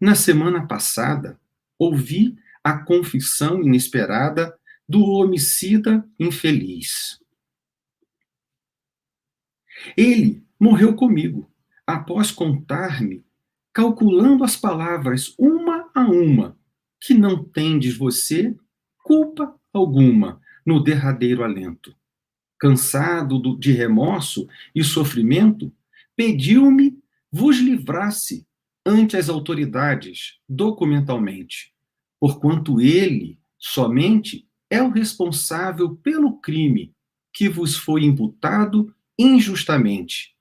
na 0.00 0.14
semana 0.14 0.66
passada, 0.66 1.40
ouvi 1.78 2.36
a 2.62 2.78
confissão 2.78 3.62
inesperada 3.62 4.58
do 4.88 5.02
homicida 5.02 6.06
infeliz. 6.18 7.20
Ele 9.96 10.44
morreu 10.60 10.94
comigo, 10.94 11.50
após 11.86 12.30
contar-me, 12.30 13.24
calculando 13.76 14.42
as 14.42 14.56
palavras 14.56 15.34
uma 15.38 15.90
a 15.94 16.00
uma, 16.08 16.58
que 16.98 17.12
não 17.12 17.44
tendes 17.44 17.94
você 17.94 18.56
culpa 19.04 19.54
alguma 19.70 20.40
no 20.64 20.82
derradeiro 20.82 21.44
alento. 21.44 21.94
Cansado 22.58 23.38
de 23.58 23.72
remorso 23.72 24.48
e 24.74 24.82
sofrimento, 24.82 25.70
pediu-me 26.16 26.98
vos 27.30 27.58
livrasse 27.58 28.46
ante 28.82 29.14
as 29.14 29.28
autoridades 29.28 30.38
documentalmente, 30.48 31.74
porquanto 32.18 32.80
ele 32.80 33.38
somente 33.58 34.48
é 34.70 34.82
o 34.82 34.88
responsável 34.88 35.94
pelo 35.96 36.40
crime 36.40 36.94
que 37.30 37.46
vos 37.46 37.76
foi 37.76 38.04
imputado 38.04 38.90
injustamente, 39.18 40.34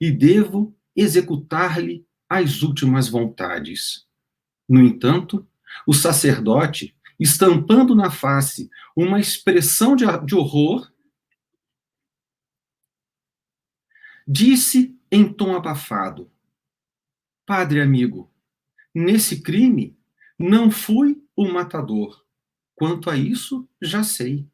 e 0.00 0.10
devo 0.10 0.74
executar-lhe 0.96 2.07
as 2.28 2.62
últimas 2.62 3.08
vontades. 3.08 4.06
No 4.68 4.80
entanto, 4.80 5.46
o 5.86 5.94
sacerdote, 5.94 6.94
estampando 7.18 7.94
na 7.94 8.10
face 8.10 8.70
uma 8.94 9.18
expressão 9.18 9.96
de, 9.96 10.04
de 10.24 10.34
horror, 10.34 10.92
disse 14.26 14.98
em 15.10 15.32
tom 15.32 15.56
abafado: 15.56 16.30
Padre 17.46 17.80
amigo, 17.80 18.30
nesse 18.94 19.40
crime 19.40 19.96
não 20.38 20.70
fui 20.70 21.22
o 21.34 21.48
matador. 21.48 22.24
Quanto 22.74 23.10
a 23.10 23.16
isso, 23.16 23.68
já 23.80 24.04
sei. 24.04 24.46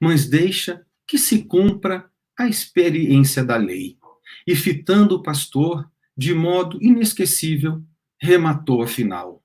Mas 0.00 0.28
deixa 0.28 0.86
que 1.06 1.18
se 1.18 1.44
cumpra 1.44 2.10
a 2.38 2.46
experiência 2.46 3.42
da 3.42 3.56
lei. 3.56 3.98
E 4.46 4.54
fitando 4.54 5.16
o 5.16 5.22
pastor, 5.22 5.90
de 6.16 6.32
modo 6.32 6.82
inesquecível, 6.82 7.82
rematou 8.18 8.82
afinal: 8.82 9.42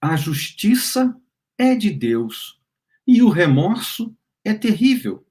A 0.00 0.16
justiça 0.16 1.16
é 1.58 1.74
de 1.74 1.90
Deus 1.90 2.60
e 3.06 3.22
o 3.22 3.28
remorso 3.28 4.14
é 4.44 4.54
terrível. 4.54 5.26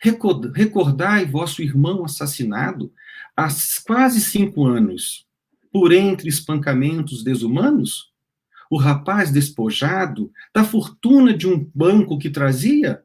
Recordai 0.00 1.24
vosso 1.26 1.62
irmão 1.62 2.04
assassinado 2.04 2.92
há 3.36 3.48
quase 3.86 4.20
cinco 4.20 4.66
anos 4.66 5.26
por 5.72 5.92
entre 5.92 6.28
espancamentos 6.28 7.22
desumanos? 7.22 8.12
O 8.70 8.78
rapaz 8.78 9.30
despojado 9.30 10.32
da 10.54 10.64
fortuna 10.64 11.36
de 11.36 11.46
um 11.46 11.70
banco 11.74 12.18
que 12.18 12.30
trazia? 12.30 13.04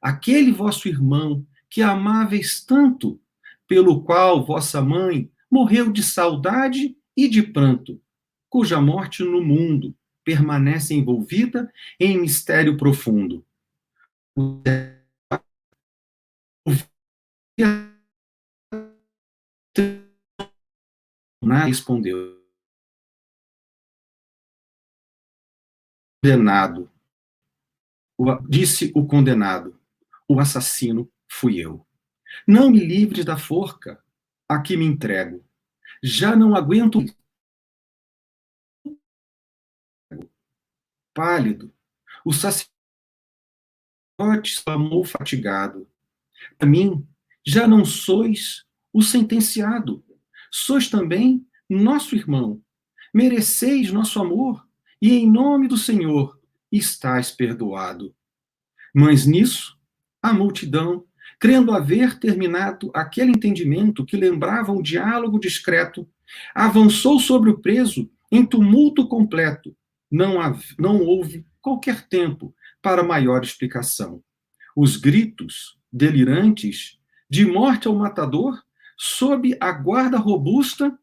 Aquele 0.00 0.52
vosso 0.52 0.88
irmão 0.88 1.46
que 1.70 1.82
amáveis 1.82 2.64
tanto, 2.64 3.20
pelo 3.66 4.02
qual 4.02 4.44
vossa 4.44 4.80
mãe 4.80 5.30
morreu 5.50 5.92
de 5.92 6.02
saudade 6.02 6.96
e 7.16 7.28
de 7.28 7.42
pranto, 7.42 8.00
cuja 8.48 8.80
morte 8.80 9.22
no 9.22 9.42
mundo 9.42 9.94
permanece 10.24 10.92
envolvida 10.92 11.72
em 12.00 12.18
mistério 12.18 12.76
profundo. 12.76 13.46
O 14.36 14.62
respondeu. 21.64 22.36
Condenado. 26.22 26.90
Disse 28.48 28.90
o 28.94 29.06
condenado: 29.06 29.78
O 30.28 30.40
assassino 30.40 31.10
fui 31.28 31.58
eu. 31.58 31.86
Não 32.46 32.70
me 32.70 32.80
livres 32.80 33.24
da 33.24 33.36
forca, 33.36 34.02
a 34.48 34.60
que 34.60 34.76
me 34.76 34.84
entrego. 34.84 35.44
Já 36.02 36.36
não 36.36 36.54
aguento. 36.54 36.98
Pálido, 41.14 41.74
o 42.24 42.32
sacerdote 42.32 42.70
exclamou 44.44 45.04
fatigado: 45.04 45.90
A 46.60 46.66
mim 46.66 47.08
já 47.46 47.66
não 47.66 47.84
sois 47.84 48.64
o 48.92 49.02
sentenciado 49.02 50.06
sois 50.56 50.88
também 50.88 51.46
nosso 51.68 52.16
irmão. 52.16 52.62
mereceis 53.12 53.90
nosso 53.92 54.20
amor, 54.20 54.66
e 55.00 55.12
em 55.12 55.30
nome 55.30 55.68
do 55.68 55.76
Senhor 55.76 56.40
estáis 56.70 57.30
perdoado. 57.30 58.14
Mas 58.94 59.26
nisso, 59.26 59.78
a 60.22 60.32
multidão, 60.32 61.05
crendo 61.38 61.72
haver 61.72 62.18
terminado 62.18 62.90
aquele 62.94 63.30
entendimento 63.30 64.04
que 64.04 64.16
lembrava 64.16 64.72
um 64.72 64.82
diálogo 64.82 65.38
discreto, 65.38 66.08
avançou 66.54 67.20
sobre 67.20 67.50
o 67.50 67.58
preso 67.58 68.10
em 68.30 68.44
tumulto 68.44 69.06
completo. 69.08 69.76
Não, 70.10 70.36
não 70.78 71.00
houve 71.02 71.46
qualquer 71.60 72.08
tempo 72.08 72.54
para 72.80 73.02
maior 73.02 73.42
explicação. 73.42 74.22
Os 74.74 74.96
gritos 74.96 75.78
delirantes 75.92 76.98
de 77.28 77.44
morte 77.44 77.88
ao 77.88 77.94
matador, 77.94 78.62
sob 78.96 79.56
a 79.60 79.72
guarda 79.72 80.16
robusta 80.18 80.96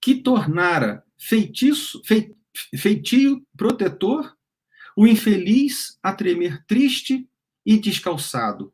que 0.00 0.16
tornara 0.16 1.04
feitiço, 1.16 2.02
feitio 2.76 3.46
protetor 3.56 4.36
o 4.96 5.06
infeliz 5.06 5.98
a 6.02 6.12
tremer 6.12 6.64
triste 6.66 7.28
e 7.64 7.78
descalçado, 7.78 8.72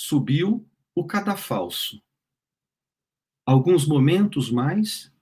subiu 0.00 0.64
o 0.94 1.04
cadafalso. 1.04 2.00
Alguns 3.44 3.84
momentos 3.84 4.48
mais, 4.48 5.12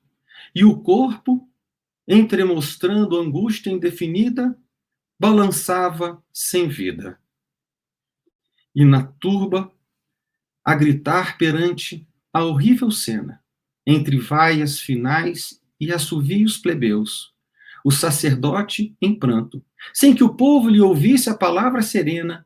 e 0.54 0.66
o 0.66 0.78
corpo, 0.82 1.48
entremostrando 2.06 3.18
angústia 3.18 3.70
indefinida, 3.70 4.54
balançava 5.18 6.22
sem 6.30 6.68
vida. 6.68 7.18
E 8.74 8.84
na 8.84 9.02
turba, 9.02 9.72
a 10.62 10.74
gritar 10.74 11.38
perante 11.38 12.06
a 12.30 12.44
horrível 12.44 12.90
cena, 12.90 13.42
entre 13.86 14.18
vaias 14.18 14.78
finais 14.78 15.58
e 15.80 15.90
assovios 15.90 16.58
plebeus, 16.58 17.34
o 17.82 17.90
sacerdote 17.90 18.94
em 19.00 19.18
pranto, 19.18 19.64
sem 19.94 20.14
que 20.14 20.22
o 20.22 20.34
povo 20.34 20.68
lhe 20.68 20.82
ouvisse 20.82 21.30
a 21.30 21.34
palavra 21.34 21.80
serena, 21.80 22.45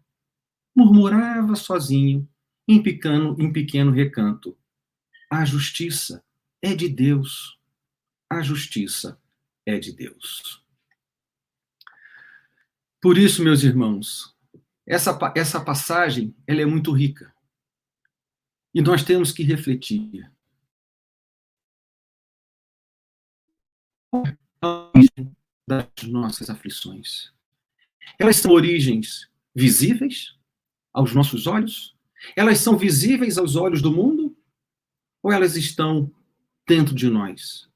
murmurava 0.74 1.54
sozinho, 1.56 2.28
em 2.66 2.82
pequeno, 2.82 3.36
em 3.38 3.52
pequeno 3.52 3.90
recanto: 3.90 4.56
A 5.30 5.44
justiça 5.44 6.24
é 6.62 6.74
de 6.74 6.88
Deus. 6.88 7.58
A 8.28 8.42
justiça 8.42 9.20
é 9.66 9.78
de 9.78 9.92
Deus. 9.92 10.64
Por 13.00 13.16
isso, 13.16 13.42
meus 13.42 13.62
irmãos, 13.62 14.36
essa, 14.86 15.18
essa 15.34 15.64
passagem 15.64 16.34
ela 16.46 16.60
é 16.60 16.66
muito 16.66 16.92
rica. 16.92 17.34
E 18.74 18.80
nós 18.80 19.02
temos 19.02 19.32
que 19.32 19.42
refletir 19.42 20.30
das 25.66 25.88
nossas 26.08 26.50
aflições. 26.50 27.32
Elas 28.18 28.36
são 28.36 28.52
origens 28.52 29.30
visíveis 29.54 30.38
aos 30.92 31.14
nossos 31.14 31.47
olhos? 31.47 31.94
Elas 32.37 32.59
são 32.59 32.76
visíveis 32.76 33.38
aos 33.38 33.56
olhos 33.56 33.80
do 33.80 33.90
mundo? 33.90 34.37
Ou 35.23 35.32
elas 35.32 35.56
estão 35.56 36.11
dentro 36.66 36.94
de 36.94 37.09
nós? 37.09 37.68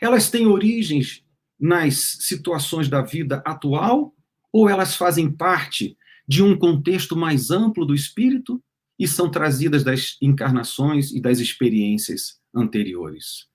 Elas 0.00 0.30
têm 0.30 0.46
origens 0.46 1.24
nas 1.58 1.94
situações 2.20 2.88
da 2.88 3.02
vida 3.02 3.42
atual? 3.44 4.14
Ou 4.52 4.68
elas 4.68 4.96
fazem 4.96 5.30
parte 5.30 5.96
de 6.26 6.42
um 6.42 6.56
contexto 6.56 7.16
mais 7.16 7.50
amplo 7.50 7.84
do 7.84 7.94
espírito 7.94 8.62
e 8.98 9.08
são 9.08 9.30
trazidas 9.30 9.82
das 9.82 10.16
encarnações 10.20 11.12
e 11.12 11.20
das 11.20 11.38
experiências 11.38 12.40
anteriores? 12.54 13.46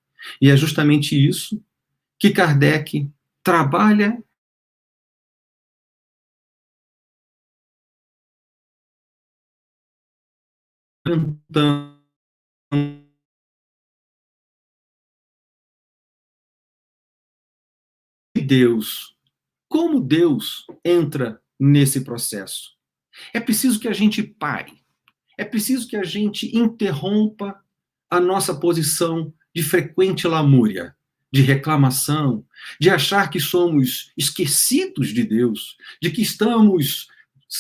E 0.42 0.50
é 0.50 0.58
justamente 0.58 1.16
isso 1.16 1.64
que 2.20 2.32
Kardec 2.32 3.10
trabalha 3.44 4.22
cantando 11.08 11.98
Deus, 18.46 19.16
como 19.70 20.02
Deus 20.02 20.66
entra 20.84 21.42
nesse 21.60 22.04
processo? 22.04 22.76
É 23.34 23.40
preciso 23.40 23.80
que 23.80 23.88
a 23.88 23.94
gente 23.94 24.22
pare. 24.22 24.84
É 25.38 25.46
preciso 25.46 25.88
que 25.88 25.96
a 25.96 26.04
gente 26.04 26.56
interrompa 26.56 27.62
a 28.10 28.20
nossa 28.20 28.58
posição 28.60 29.34
de 29.56 29.64
frequente 29.64 30.28
lamúria 30.28 30.96
de 31.32 31.42
reclamação, 31.42 32.46
de 32.80 32.90
achar 32.90 33.30
que 33.30 33.40
somos 33.40 34.14
esquecidos 34.18 35.10
de 35.10 35.24
Deus, 35.24 35.76
de 36.02 36.10
que 36.10 36.22
estamos 36.22 37.08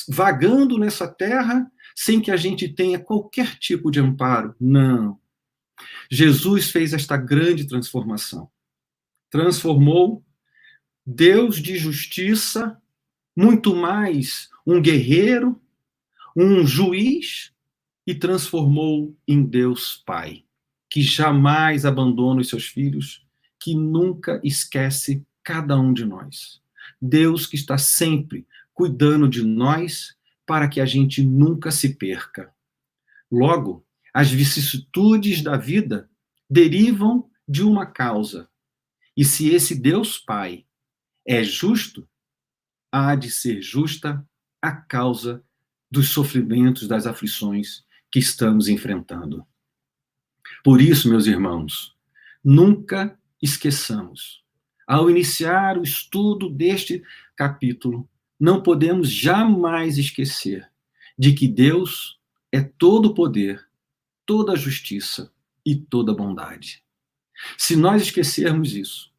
vagando 0.07 0.77
nessa 0.77 1.07
terra 1.07 1.69
sem 1.99 2.21
que 2.21 2.29
a 2.29 2.37
gente 2.37 2.69
tenha 2.69 2.99
qualquer 2.99 3.57
tipo 3.57 3.89
de 3.89 3.99
amparo. 3.99 4.55
Não. 4.61 5.19
Jesus 6.11 6.69
fez 6.69 6.93
esta 6.93 7.17
grande 7.17 7.67
transformação. 7.67 8.51
Transformou 9.31 10.23
Deus 11.03 11.59
de 11.59 11.75
justiça, 11.75 12.79
muito 13.35 13.75
mais 13.75 14.47
um 14.63 14.79
guerreiro, 14.79 15.59
um 16.35 16.67
juiz, 16.67 17.51
e 18.05 18.13
transformou 18.13 19.17
em 19.27 19.43
Deus 19.43 20.03
Pai, 20.05 20.43
que 20.91 21.01
jamais 21.01 21.83
abandona 21.83 22.41
os 22.41 22.49
seus 22.49 22.67
filhos, 22.67 23.25
que 23.59 23.73
nunca 23.73 24.39
esquece 24.43 25.25
cada 25.43 25.75
um 25.79 25.91
de 25.91 26.05
nós. 26.05 26.61
Deus 27.01 27.47
que 27.47 27.55
está 27.55 27.75
sempre 27.75 28.45
cuidando 28.71 29.27
de 29.27 29.43
nós 29.43 30.16
para 30.47 30.69
que 30.69 30.79
a 30.79 30.85
gente 30.85 31.21
nunca 31.21 31.69
se 31.69 31.95
perca. 31.95 32.51
Logo, 33.29 33.85
as 34.13 34.31
vicissitudes 34.31 35.43
da 35.43 35.57
vida 35.57 36.09
derivam 36.49 37.29
de 37.47 37.61
uma 37.63 37.85
causa. 37.85 38.49
E 39.15 39.25
se 39.25 39.49
esse 39.49 39.75
Deus 39.75 40.17
Pai 40.17 40.65
é 41.25 41.43
justo, 41.43 42.07
há 42.89 43.13
de 43.13 43.29
ser 43.29 43.61
justa 43.61 44.25
a 44.61 44.71
causa 44.71 45.43
dos 45.91 46.09
sofrimentos, 46.09 46.87
das 46.87 47.05
aflições 47.05 47.83
que 48.09 48.19
estamos 48.19 48.69
enfrentando. 48.69 49.45
Por 50.63 50.81
isso, 50.81 51.09
meus 51.09 51.27
irmãos, 51.27 51.95
nunca 52.43 53.19
esqueçamos. 53.41 54.43
Ao 54.87 55.09
iniciar 55.09 55.77
o 55.77 55.83
estudo 55.83 56.49
deste 56.49 57.03
capítulo, 57.35 58.09
não 58.39 58.61
podemos 58.61 59.09
jamais 59.09 59.97
esquecer 59.97 60.69
de 61.17 61.33
que 61.33 61.47
Deus 61.47 62.19
é 62.51 62.61
todo 62.61 63.13
poder, 63.13 63.65
toda 64.25 64.55
justiça 64.55 65.31
e 65.65 65.75
toda 65.75 66.13
bondade. 66.13 66.83
Se 67.57 67.75
nós 67.75 68.01
esquecermos 68.03 68.75
isso, 68.75 69.11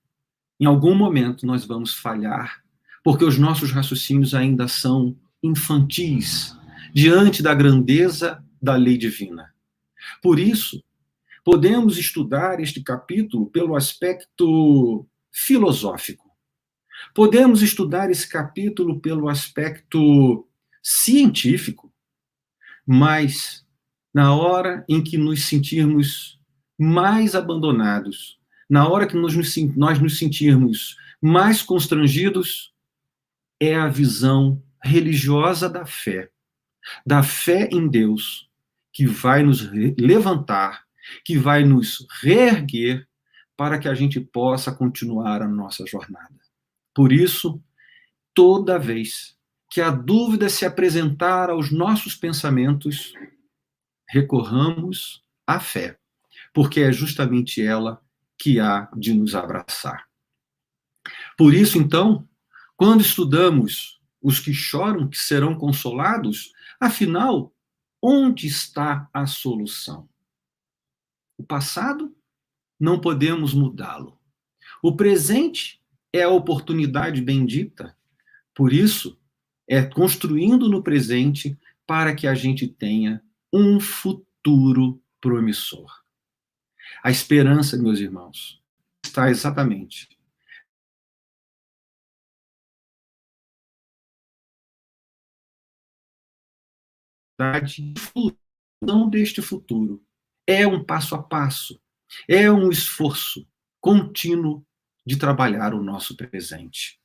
em 0.60 0.66
algum 0.66 0.94
momento 0.94 1.46
nós 1.46 1.64
vamos 1.64 1.94
falhar, 1.94 2.62
porque 3.02 3.24
os 3.24 3.38
nossos 3.38 3.70
raciocínios 3.70 4.34
ainda 4.34 4.68
são 4.68 5.16
infantis 5.42 6.56
diante 6.92 7.42
da 7.42 7.54
grandeza 7.54 8.44
da 8.60 8.74
lei 8.74 8.98
divina. 8.98 9.54
Por 10.22 10.38
isso, 10.38 10.82
podemos 11.44 11.96
estudar 11.96 12.60
este 12.60 12.82
capítulo 12.82 13.46
pelo 13.46 13.76
aspecto 13.76 15.06
filosófico. 15.30 16.27
Podemos 17.14 17.62
estudar 17.62 18.10
esse 18.10 18.28
capítulo 18.28 19.00
pelo 19.00 19.28
aspecto 19.28 20.46
científico, 20.82 21.92
mas 22.86 23.66
na 24.12 24.34
hora 24.34 24.84
em 24.88 25.02
que 25.02 25.18
nos 25.18 25.44
sentirmos 25.44 26.40
mais 26.78 27.34
abandonados, 27.34 28.38
na 28.68 28.88
hora 28.88 29.06
que 29.06 29.16
nós 29.16 29.34
nos, 29.34 29.56
nós 29.76 30.00
nos 30.00 30.18
sentirmos 30.18 30.96
mais 31.20 31.62
constrangidos, 31.62 32.72
é 33.60 33.74
a 33.74 33.88
visão 33.88 34.62
religiosa 34.82 35.68
da 35.68 35.84
fé, 35.84 36.30
da 37.04 37.22
fé 37.22 37.68
em 37.72 37.88
Deus, 37.88 38.48
que 38.92 39.06
vai 39.06 39.42
nos 39.42 39.68
levantar 39.98 40.88
que 41.24 41.38
vai 41.38 41.64
nos 41.64 42.06
reerguer 42.22 43.06
para 43.56 43.78
que 43.78 43.88
a 43.88 43.94
gente 43.94 44.20
possa 44.20 44.72
continuar 44.72 45.42
a 45.42 45.48
nossa 45.48 45.84
jornada. 45.86 46.34
Por 46.98 47.12
isso, 47.12 47.62
toda 48.34 48.76
vez 48.76 49.38
que 49.70 49.80
a 49.80 49.88
dúvida 49.88 50.48
se 50.48 50.66
apresentar 50.66 51.48
aos 51.48 51.70
nossos 51.70 52.16
pensamentos, 52.16 53.12
recorramos 54.08 55.24
à 55.46 55.60
fé, 55.60 55.96
porque 56.52 56.80
é 56.80 56.90
justamente 56.90 57.64
ela 57.64 58.02
que 58.36 58.58
há 58.58 58.90
de 58.96 59.14
nos 59.14 59.36
abraçar. 59.36 60.08
Por 61.36 61.54
isso, 61.54 61.78
então, 61.78 62.28
quando 62.74 63.00
estudamos 63.00 64.00
os 64.20 64.40
que 64.40 64.52
choram, 64.52 65.08
que 65.08 65.18
serão 65.18 65.56
consolados, 65.56 66.52
afinal, 66.80 67.54
onde 68.02 68.48
está 68.48 69.08
a 69.12 69.24
solução? 69.24 70.08
O 71.36 71.44
passado 71.44 72.12
não 72.76 73.00
podemos 73.00 73.54
mudá-lo. 73.54 74.18
O 74.82 74.96
presente 74.96 75.78
é 76.18 76.22
a 76.24 76.28
oportunidade 76.28 77.20
bendita. 77.22 77.96
Por 78.54 78.72
isso, 78.72 79.18
é 79.66 79.82
construindo 79.82 80.68
no 80.68 80.82
presente 80.82 81.58
para 81.86 82.14
que 82.14 82.26
a 82.26 82.34
gente 82.34 82.66
tenha 82.66 83.22
um 83.52 83.80
futuro 83.80 85.00
promissor. 85.20 85.90
A 87.02 87.10
esperança, 87.10 87.76
meus 87.76 88.00
irmãos, 88.00 88.60
está 89.04 89.30
exatamente 89.30 90.18
não 98.82 99.08
deste 99.08 99.40
futuro. 99.40 100.04
É 100.46 100.66
um 100.66 100.82
passo 100.82 101.14
a 101.14 101.22
passo, 101.22 101.80
é 102.28 102.50
um 102.50 102.70
esforço 102.70 103.46
contínuo 103.80 104.66
de 105.08 105.16
trabalhar 105.16 105.72
o 105.72 105.82
nosso 105.82 106.14
presente. 106.14 107.00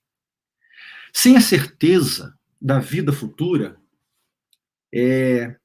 Sem 1.14 1.38
a 1.38 1.42
certeza 1.42 2.38
da 2.62 2.78
vida 2.78 3.14
futura, 3.14 3.78
é, 4.94 5.56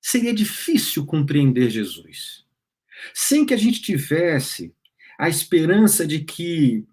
seria 0.00 0.32
difícil 0.32 1.04
compreender 1.04 1.68
Jesus. 1.68 2.46
Sem 3.12 3.44
que 3.44 3.52
a 3.52 3.56
gente 3.58 3.82
tivesse 3.82 4.74
a 5.18 5.28
esperança 5.28 6.06
de 6.06 6.20
que 6.20 6.86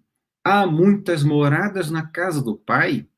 há 0.44 0.66
muitas 0.66 1.24
moradas 1.24 1.90
na 1.90 2.06
casa 2.06 2.42
do 2.42 2.54
Pai, 2.54 3.08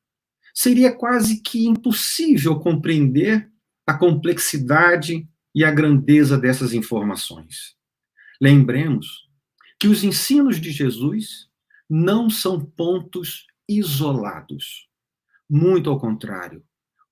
seria 0.53 0.95
quase 0.95 1.41
que 1.41 1.67
impossível 1.67 2.57
compreender 2.57 3.51
a 3.85 3.93
complexidade 3.93 5.27
e 5.53 5.65
a 5.65 5.71
grandeza 5.71 6.37
dessas 6.37 6.71
informações. 6.71 7.75
Lembremos 8.39 9.27
que 9.77 9.89
os 9.89 10.05
ensinos 10.05 10.61
de 10.61 10.71
Jesus 10.71 11.48
não 11.89 12.29
são 12.29 12.59
pontos 12.59 13.47
isolados. 13.67 14.87
Muito 15.49 15.89
ao 15.89 15.99
contrário, 15.99 16.63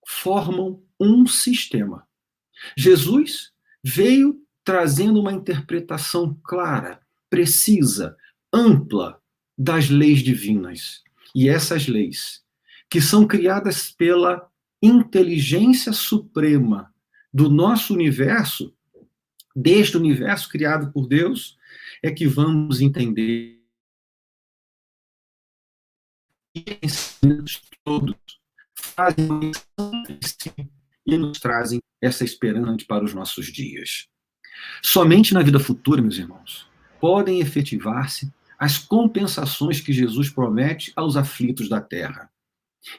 formam 0.06 0.84
um 1.00 1.26
sistema. 1.26 2.08
Jesus 2.78 3.52
veio 3.84 4.42
trazendo 4.64 5.20
uma 5.20 5.32
interpretação 5.32 6.40
clara, 6.44 7.00
precisa, 7.30 8.16
ampla 8.54 9.22
das 9.58 9.90
leis 9.90 10.20
divinas. 10.20 11.02
E 11.34 11.50
essas 11.50 11.88
leis, 11.88 12.44
que 12.90 13.02
são 13.02 13.26
criadas 13.26 13.92
pela 13.92 14.50
inteligência 14.82 15.92
suprema 15.94 16.94
do 17.34 17.50
nosso 17.50 17.94
universo, 17.94 18.74
deste 19.56 19.98
universo 19.98 20.50
criado 20.50 20.92
por 20.92 21.08
Deus, 21.08 21.58
é 22.04 22.12
que 22.12 22.28
vamos 22.28 22.80
entender 22.82 23.57
todos 27.84 28.16
fazem 28.76 29.52
e 31.06 31.18
nos 31.18 31.40
trazem 31.40 31.80
essa 32.02 32.24
esperança 32.24 32.86
para 32.88 33.04
os 33.04 33.14
nossos 33.14 33.48
dias. 33.48 34.08
Somente 34.82 35.34
na 35.34 35.42
vida 35.42 35.60
futura, 35.60 36.02
meus 36.02 36.18
irmãos, 36.18 36.68
podem 37.00 37.40
efetivar-se 37.40 38.32
as 38.60 38.78
compensações 38.78 39.80
que 39.80 39.94
Jesus 39.94 40.30
promete 40.30 40.92
aos 40.96 41.16
aflitos 41.16 41.70
da 41.70 41.80
terra. 41.80 42.30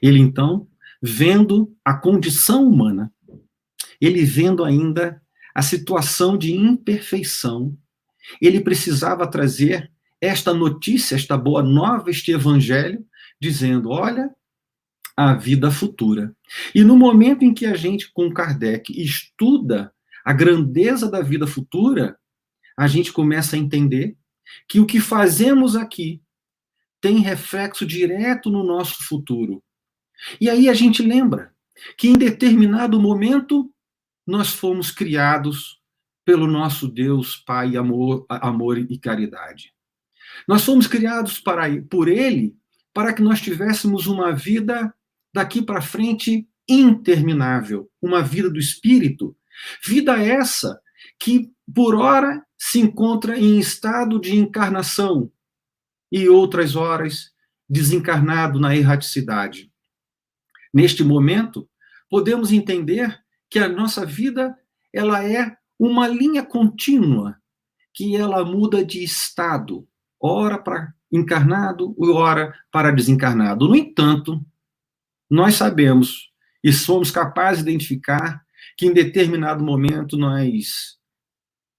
Ele 0.01 0.18
então 0.18 0.66
vendo 1.03 1.75
a 1.85 1.94
condição 1.94 2.66
humana, 2.66 3.12
ele 4.01 4.25
vendo 4.25 4.64
ainda 4.64 5.21
a 5.55 5.62
situação 5.62 6.37
de 6.38 6.55
imperfeição, 6.55 7.77
ele 8.40 8.61
precisava 8.61 9.27
trazer 9.27 9.90
esta 10.21 10.53
notícia, 10.53 11.14
esta 11.14 11.37
boa 11.37 11.62
nova, 11.62 12.11
este 12.11 12.33
evangelho, 12.33 13.05
dizendo: 13.40 13.90
olha, 13.90 14.35
a 15.16 15.35
vida 15.35 15.70
futura. 15.70 16.35
E 16.74 16.85
no 16.85 16.96
momento 16.96 17.44
em 17.44 17.53
que 17.53 17.66
a 17.66 17.74
gente, 17.74 18.11
com 18.12 18.33
Kardec, 18.33 18.92
estuda 19.01 19.92
a 20.24 20.33
grandeza 20.33 21.11
da 21.11 21.20
vida 21.20 21.46
futura, 21.46 22.18
a 22.77 22.87
gente 22.87 23.12
começa 23.12 23.57
a 23.57 23.59
entender 23.59 24.16
que 24.68 24.79
o 24.79 24.87
que 24.87 25.01
fazemos 25.01 25.74
aqui 25.74 26.22
tem 27.01 27.18
reflexo 27.18 27.85
direto 27.85 28.51
no 28.51 28.62
nosso 28.62 29.05
futuro. 29.09 29.62
E 30.40 30.48
aí 30.48 30.68
a 30.68 30.74
gente 30.74 31.03
lembra 31.03 31.53
que 31.96 32.09
em 32.09 32.14
determinado 32.14 33.01
momento 33.01 33.72
nós 34.27 34.51
fomos 34.51 34.90
criados 34.90 35.81
pelo 36.24 36.46
nosso 36.46 36.87
Deus, 36.87 37.37
Pai, 37.37 37.77
amor, 37.77 38.27
amor 38.29 38.79
e 38.79 38.98
caridade. 38.98 39.72
Nós 40.46 40.64
fomos 40.64 40.87
criados 40.87 41.40
para, 41.40 41.64
por 41.90 42.07
Ele 42.07 42.57
para 42.99 43.13
que 43.13 43.23
nós 43.23 43.41
tivéssemos 43.41 44.09
uma 44.09 44.35
vida 44.35 44.93
daqui 45.33 45.63
para 45.63 45.81
frente 45.81 46.49
interminável, 46.69 47.89
uma 48.03 48.25
vida 48.25 48.51
do 48.51 48.59
Espírito. 48.59 49.37
Vida 49.87 50.21
essa 50.21 50.81
que, 51.17 51.49
por 51.73 51.95
hora, 51.95 52.45
se 52.59 52.81
encontra 52.81 53.39
em 53.39 53.57
estado 53.57 54.21
de 54.21 54.37
encarnação 54.37 55.31
e 56.11 56.29
outras 56.29 56.75
horas 56.75 57.31
desencarnado 57.69 58.59
na 58.59 58.75
erraticidade. 58.75 59.73
Neste 60.75 61.05
momento, 61.05 61.71
podemos 62.11 62.51
entender 62.51 63.17
que 63.49 63.61
a 63.61 63.69
nossa 63.69 64.05
vida 64.05 64.59
ela 64.93 65.25
é 65.25 65.57
uma 65.79 66.09
linha 66.09 66.45
contínua, 66.45 67.41
que 67.95 68.17
ela 68.17 68.45
muda 68.45 68.85
de 68.85 69.05
estado, 69.05 69.89
ora 70.21 70.59
para 70.59 70.98
encarnado, 71.11 71.94
ora 71.99 72.55
para 72.71 72.90
desencarnado. 72.90 73.68
No 73.68 73.77
entanto, 73.77 74.44
nós 75.31 75.55
sabemos 75.55 76.31
e 76.62 76.73
somos 76.73 77.11
capazes 77.11 77.64
de 77.64 77.71
identificar 77.71 78.44
que 78.77 78.87
em 78.87 78.92
determinado 78.92 79.62
momento 79.62 80.16
nós 80.16 80.99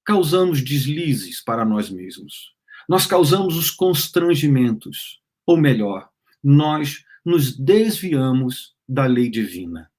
causamos 0.04 0.62
deslizes 0.62 1.42
para 1.44 1.64
nós 1.64 1.90
mesmos. 1.90 2.54
Nós 2.88 3.06
causamos 3.06 3.56
os 3.56 3.70
constrangimentos, 3.70 5.22
ou 5.46 5.56
melhor, 5.56 6.10
nós 6.44 7.04
nos 7.24 7.56
desviamos 7.56 8.76
da 8.88 9.06
lei 9.06 9.30
divina. 9.30 9.92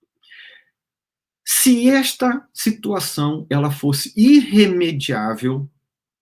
Se 1.45 1.89
esta 1.89 2.49
situação 2.53 3.47
ela 3.49 3.71
fosse 3.71 4.13
irremediável, 4.17 5.71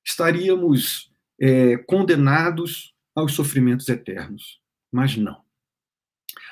estaríamos 0.05 1.11
é, 1.41 1.77
condenados 1.79 2.95
aos 3.19 3.35
sofrimentos 3.35 3.89
eternos. 3.89 4.61
Mas 4.91 5.17
não. 5.17 5.43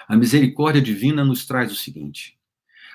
A 0.09 0.17
misericórdia 0.17 0.81
divina 0.81 1.25
nos 1.25 1.47
traz 1.47 1.73
o 1.73 1.77
seguinte: 1.77 2.39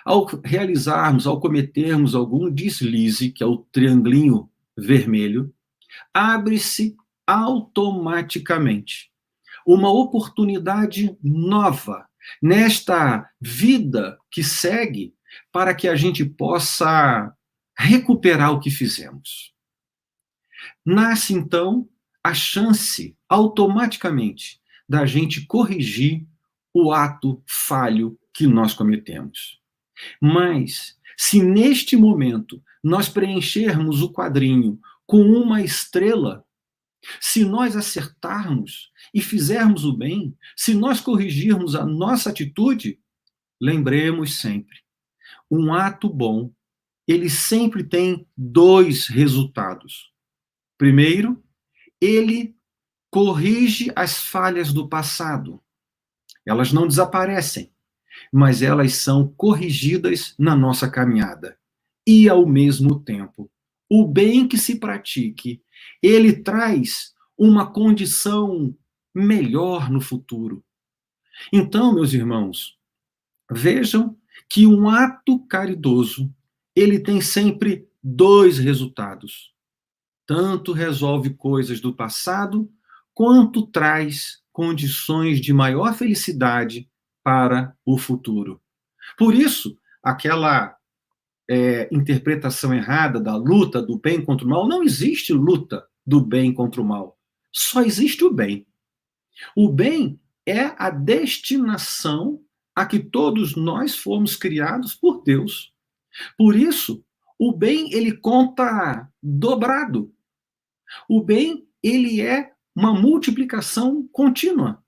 ao 0.05 0.25
realizarmos, 0.43 1.27
ao 1.27 1.39
cometermos 1.39 2.15
algum 2.15 2.49
deslize, 2.49 3.31
que 3.31 3.43
é 3.43 3.45
o 3.45 3.57
triangulinho 3.57 4.49
vermelho, 4.77 5.53
abre-se 6.13 6.95
automaticamente 7.25 9.11
uma 9.65 9.91
oportunidade 9.91 11.15
nova 11.21 12.07
nesta 12.41 13.29
vida 13.39 14.17
que 14.29 14.43
segue, 14.43 15.13
para 15.51 15.73
que 15.73 15.87
a 15.87 15.95
gente 15.95 16.25
possa 16.25 17.33
recuperar 17.77 18.51
o 18.51 18.59
que 18.59 18.69
fizemos. 18.69 19.53
Nasce, 20.85 21.33
então, 21.33 21.87
a 22.23 22.33
chance, 22.33 23.17
automaticamente, 23.31 24.59
da 24.87 25.05
gente 25.05 25.45
corrigir 25.45 26.27
o 26.73 26.91
ato 26.91 27.41
falho 27.47 28.19
que 28.33 28.45
nós 28.45 28.73
cometemos. 28.73 29.61
Mas, 30.21 30.97
se 31.17 31.41
neste 31.41 31.95
momento 31.95 32.61
nós 32.83 33.07
preenchermos 33.07 34.01
o 34.01 34.11
quadrinho 34.11 34.77
com 35.07 35.21
uma 35.21 35.61
estrela, 35.61 36.45
se 37.21 37.45
nós 37.45 37.77
acertarmos 37.77 38.91
e 39.13 39.21
fizermos 39.21 39.85
o 39.85 39.95
bem, 39.95 40.35
se 40.57 40.73
nós 40.73 40.99
corrigirmos 40.99 41.73
a 41.73 41.85
nossa 41.85 42.29
atitude, 42.29 42.99
lembremos 43.61 44.41
sempre: 44.41 44.77
um 45.49 45.73
ato 45.73 46.09
bom, 46.09 46.51
ele 47.07 47.29
sempre 47.29 47.81
tem 47.81 48.27
dois 48.35 49.07
resultados. 49.07 50.11
Primeiro, 50.77 51.41
ele 52.01 52.59
corrige 53.11 53.91
as 53.93 54.17
falhas 54.17 54.71
do 54.71 54.87
passado. 54.87 55.61
Elas 56.45 56.71
não 56.71 56.87
desaparecem, 56.87 57.71
mas 58.31 58.61
elas 58.61 58.95
são 58.95 59.27
corrigidas 59.27 60.33
na 60.39 60.55
nossa 60.55 60.89
caminhada. 60.89 61.59
E, 62.07 62.29
ao 62.29 62.47
mesmo 62.47 62.99
tempo, 62.99 63.51
o 63.89 64.07
bem 64.07 64.47
que 64.47 64.57
se 64.57 64.79
pratique, 64.79 65.61
ele 66.01 66.33
traz 66.33 67.13
uma 67.37 67.69
condição 67.69 68.75
melhor 69.13 69.91
no 69.91 69.99
futuro. 69.99 70.63
Então, 71.51 71.93
meus 71.93 72.13
irmãos, 72.13 72.77
vejam 73.51 74.17
que 74.49 74.65
um 74.65 74.89
ato 74.89 75.39
caridoso, 75.47 76.33
ele 76.75 76.99
tem 76.99 77.19
sempre 77.19 77.87
dois 78.01 78.57
resultados. 78.57 79.53
Tanto 80.25 80.71
resolve 80.71 81.31
coisas 81.31 81.81
do 81.81 81.93
passado, 81.93 82.71
quanto 83.13 83.67
traz 83.67 84.41
condições 84.51 85.39
de 85.39 85.53
maior 85.53 85.93
felicidade 85.93 86.89
para 87.23 87.75
o 87.85 87.97
futuro. 87.97 88.61
Por 89.17 89.33
isso, 89.33 89.77
aquela 90.03 90.75
é, 91.49 91.89
interpretação 91.91 92.73
errada 92.73 93.19
da 93.19 93.35
luta 93.35 93.81
do 93.81 93.97
bem 93.97 94.23
contra 94.23 94.45
o 94.45 94.49
mal, 94.49 94.67
não 94.67 94.83
existe 94.83 95.33
luta 95.33 95.85
do 96.05 96.21
bem 96.21 96.53
contra 96.53 96.81
o 96.81 96.85
mal. 96.85 97.17
Só 97.51 97.81
existe 97.81 98.23
o 98.23 98.31
bem. 98.31 98.65
O 99.55 99.69
bem 99.69 100.19
é 100.45 100.73
a 100.77 100.89
destinação 100.89 102.41
a 102.75 102.85
que 102.85 102.99
todos 102.99 103.55
nós 103.55 103.95
fomos 103.95 104.35
criados 104.35 104.95
por 104.95 105.23
Deus. 105.23 105.73
Por 106.37 106.55
isso, 106.55 107.03
o 107.37 107.51
bem 107.51 107.93
ele 107.93 108.13
conta 108.13 109.09
dobrado. 109.21 110.13
O 111.07 111.21
bem 111.23 111.67
ele 111.83 112.21
é 112.21 112.53
uma 112.75 112.93
multiplicação 112.93 114.07
contínua. 114.11 114.83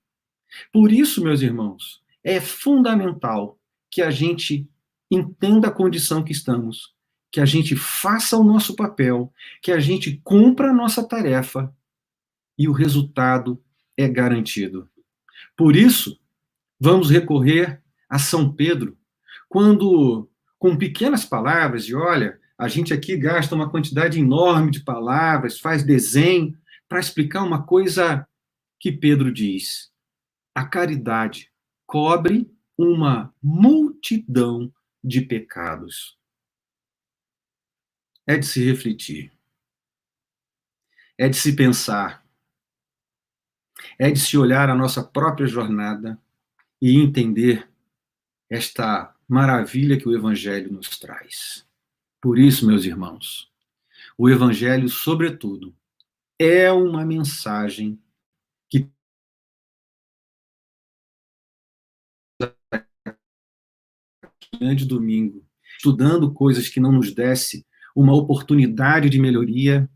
Por 0.72 0.92
isso, 0.92 1.22
meus 1.22 1.42
irmãos, 1.42 2.02
é 2.22 2.40
fundamental 2.40 3.58
que 3.90 4.02
a 4.02 4.10
gente 4.10 4.68
entenda 5.10 5.68
a 5.68 5.72
condição 5.72 6.22
que 6.22 6.32
estamos, 6.32 6.94
que 7.30 7.40
a 7.40 7.44
gente 7.44 7.76
faça 7.76 8.36
o 8.36 8.44
nosso 8.44 8.74
papel, 8.74 9.32
que 9.62 9.72
a 9.72 9.78
gente 9.78 10.20
cumpra 10.24 10.70
a 10.70 10.74
nossa 10.74 11.06
tarefa 11.06 11.74
e 12.58 12.68
o 12.68 12.72
resultado 12.72 13.62
é 13.96 14.08
garantido. 14.08 14.88
Por 15.56 15.76
isso, 15.76 16.18
vamos 16.80 17.10
recorrer 17.10 17.82
a 18.08 18.18
São 18.18 18.52
Pedro, 18.52 18.96
quando, 19.48 20.28
com 20.58 20.76
pequenas 20.76 21.24
palavras, 21.24 21.84
e 21.84 21.94
olha, 21.94 22.38
a 22.58 22.68
gente 22.68 22.92
aqui 22.92 23.16
gasta 23.16 23.54
uma 23.54 23.70
quantidade 23.70 24.18
enorme 24.18 24.70
de 24.70 24.80
palavras, 24.80 25.58
faz 25.58 25.84
desenho 25.84 26.56
para 26.94 27.00
explicar 27.00 27.42
uma 27.42 27.60
coisa 27.60 28.24
que 28.78 28.92
Pedro 28.92 29.32
diz. 29.32 29.92
A 30.54 30.64
caridade 30.64 31.52
cobre 31.84 32.48
uma 32.78 33.34
multidão 33.42 34.72
de 35.02 35.20
pecados. 35.20 36.16
É 38.24 38.38
de 38.38 38.46
se 38.46 38.64
refletir. 38.64 39.32
É 41.18 41.28
de 41.28 41.36
se 41.36 41.56
pensar. 41.56 42.24
É 43.98 44.08
de 44.08 44.20
se 44.20 44.38
olhar 44.38 44.70
a 44.70 44.76
nossa 44.76 45.02
própria 45.02 45.48
jornada 45.48 46.16
e 46.80 47.00
entender 47.00 47.68
esta 48.48 49.12
maravilha 49.26 49.98
que 49.98 50.08
o 50.08 50.14
Evangelho 50.16 50.72
nos 50.72 50.96
traz. 50.96 51.66
Por 52.20 52.38
isso, 52.38 52.64
meus 52.64 52.84
irmãos, 52.84 53.50
o 54.16 54.30
Evangelho, 54.30 54.88
sobretudo, 54.88 55.74
é 56.38 56.70
uma 56.72 57.04
mensagem 57.04 58.00
que 58.68 58.90
grande 64.58 64.84
domingo, 64.84 65.46
estudando 65.76 66.32
coisas 66.32 66.68
que 66.68 66.80
não 66.80 66.92
nos 66.92 67.12
desse 67.12 67.66
uma 67.94 68.14
oportunidade 68.14 69.08
de 69.08 69.20
melhoria, 69.20 69.88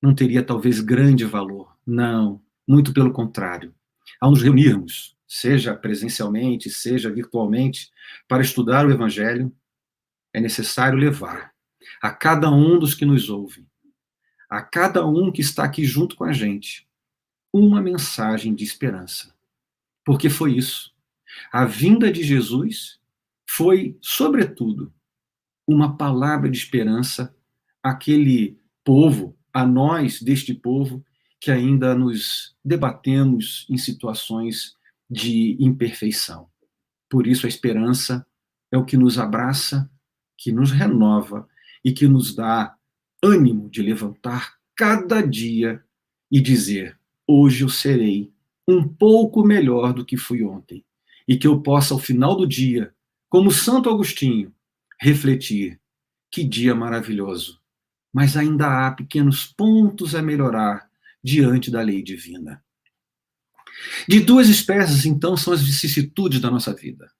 não 0.00 0.14
teria 0.14 0.42
talvez 0.42 0.80
grande 0.80 1.24
valor. 1.24 1.76
Não, 1.86 2.42
muito 2.66 2.92
pelo 2.92 3.12
contrário. 3.12 3.74
Ao 4.20 4.30
nos 4.30 4.42
reunirmos, 4.42 5.16
seja 5.26 5.76
presencialmente, 5.76 6.70
seja 6.70 7.12
virtualmente, 7.12 7.90
para 8.26 8.42
estudar 8.42 8.86
o 8.86 8.90
Evangelho, 8.90 9.54
é 10.32 10.40
necessário 10.40 10.98
levar 10.98 11.52
a 12.00 12.10
cada 12.10 12.50
um 12.50 12.78
dos 12.78 12.94
que 12.94 13.04
nos 13.04 13.28
ouvem, 13.28 13.67
a 14.48 14.62
cada 14.62 15.06
um 15.06 15.30
que 15.30 15.40
está 15.40 15.64
aqui 15.64 15.84
junto 15.84 16.16
com 16.16 16.24
a 16.24 16.32
gente, 16.32 16.88
uma 17.52 17.82
mensagem 17.82 18.54
de 18.54 18.64
esperança. 18.64 19.34
Porque 20.04 20.30
foi 20.30 20.56
isso. 20.56 20.94
A 21.52 21.64
vinda 21.64 22.10
de 22.10 22.22
Jesus 22.22 22.98
foi, 23.48 23.98
sobretudo, 24.00 24.92
uma 25.66 25.96
palavra 25.96 26.48
de 26.48 26.56
esperança 26.56 27.34
àquele 27.82 28.58
povo, 28.82 29.36
a 29.52 29.66
nós 29.66 30.22
deste 30.22 30.54
povo, 30.54 31.04
que 31.40 31.50
ainda 31.50 31.94
nos 31.94 32.56
debatemos 32.64 33.66
em 33.68 33.76
situações 33.76 34.74
de 35.10 35.56
imperfeição. 35.60 36.48
Por 37.08 37.26
isso, 37.26 37.46
a 37.46 37.48
esperança 37.48 38.26
é 38.72 38.78
o 38.78 38.84
que 38.84 38.96
nos 38.96 39.18
abraça, 39.18 39.90
que 40.36 40.52
nos 40.52 40.70
renova 40.70 41.48
e 41.84 41.92
que 41.92 42.06
nos 42.06 42.34
dá 42.34 42.77
ânimo 43.22 43.68
de 43.70 43.82
levantar 43.82 44.54
cada 44.76 45.20
dia 45.20 45.82
e 46.30 46.40
dizer: 46.40 46.98
hoje 47.26 47.64
eu 47.64 47.68
serei 47.68 48.32
um 48.66 48.86
pouco 48.86 49.42
melhor 49.44 49.92
do 49.92 50.04
que 50.04 50.16
fui 50.16 50.42
ontem. 50.42 50.84
E 51.26 51.36
que 51.36 51.46
eu 51.46 51.60
possa, 51.60 51.92
ao 51.92 52.00
final 52.00 52.34
do 52.36 52.46
dia, 52.46 52.94
como 53.28 53.50
Santo 53.50 53.90
Agostinho, 53.90 54.54
refletir: 55.00 55.80
que 56.30 56.44
dia 56.44 56.74
maravilhoso! 56.74 57.60
Mas 58.12 58.36
ainda 58.36 58.86
há 58.86 58.90
pequenos 58.90 59.44
pontos 59.44 60.14
a 60.14 60.22
melhorar 60.22 60.88
diante 61.22 61.70
da 61.70 61.82
lei 61.82 62.02
divina. 62.02 62.64
De 64.08 64.20
duas 64.20 64.48
espécies, 64.48 65.04
então, 65.04 65.36
são 65.36 65.52
as 65.52 65.62
vicissitudes 65.62 66.40
da 66.40 66.50
nossa 66.50 66.74
vida. 66.74 67.10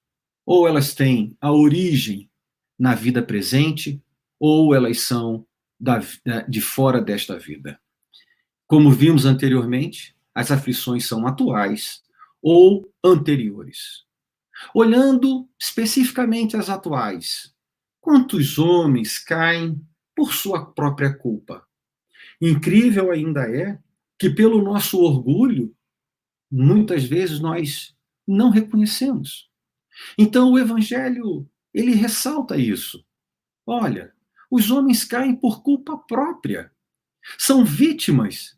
Ou 0.45 0.67
elas 0.67 0.93
têm 0.93 1.37
a 1.39 1.51
origem 1.51 2.29
na 2.77 2.95
vida 2.95 3.21
presente, 3.21 4.01
ou 4.39 4.73
elas 4.73 5.01
são 5.01 5.45
da, 5.79 5.99
de 6.47 6.61
fora 6.61 7.01
desta 7.01 7.37
vida. 7.37 7.79
Como 8.67 8.91
vimos 8.91 9.25
anteriormente, 9.25 10.15
as 10.33 10.51
aflições 10.51 11.05
são 11.05 11.25
atuais 11.25 12.03
ou 12.41 12.91
anteriores. 13.03 14.05
Olhando 14.73 15.49
especificamente 15.59 16.57
as 16.57 16.69
atuais, 16.69 17.53
quantos 18.01 18.59
homens 18.59 19.17
caem 19.17 19.81
por 20.15 20.33
sua 20.33 20.65
própria 20.65 21.13
culpa? 21.13 21.65
Incrível 22.41 23.11
ainda 23.11 23.41
é 23.49 23.79
que, 24.17 24.29
pelo 24.29 24.61
nosso 24.61 24.99
orgulho, 24.99 25.73
muitas 26.51 27.03
vezes 27.03 27.39
nós 27.39 27.95
não 28.27 28.49
reconhecemos. 28.49 29.49
Então 30.17 30.51
o 30.51 30.59
evangelho, 30.59 31.49
ele 31.73 31.91
ressalta 31.91 32.57
isso. 32.57 33.03
Olha, 33.65 34.13
os 34.49 34.71
homens 34.71 35.03
caem 35.03 35.35
por 35.35 35.61
culpa 35.61 35.97
própria. 35.97 36.71
São 37.37 37.63
vítimas 37.63 38.57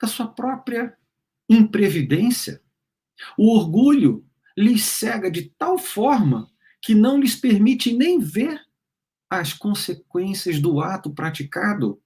da 0.00 0.08
sua 0.08 0.26
própria 0.26 0.96
imprevidência. 1.48 2.62
O 3.36 3.54
orgulho 3.54 4.24
lhes 4.56 4.84
cega 4.84 5.30
de 5.30 5.50
tal 5.58 5.78
forma 5.78 6.50
que 6.80 6.94
não 6.94 7.18
lhes 7.18 7.34
permite 7.34 7.92
nem 7.92 8.18
ver 8.18 8.60
as 9.28 9.52
consequências 9.52 10.60
do 10.60 10.80
ato 10.80 11.10
praticado. 11.10 12.00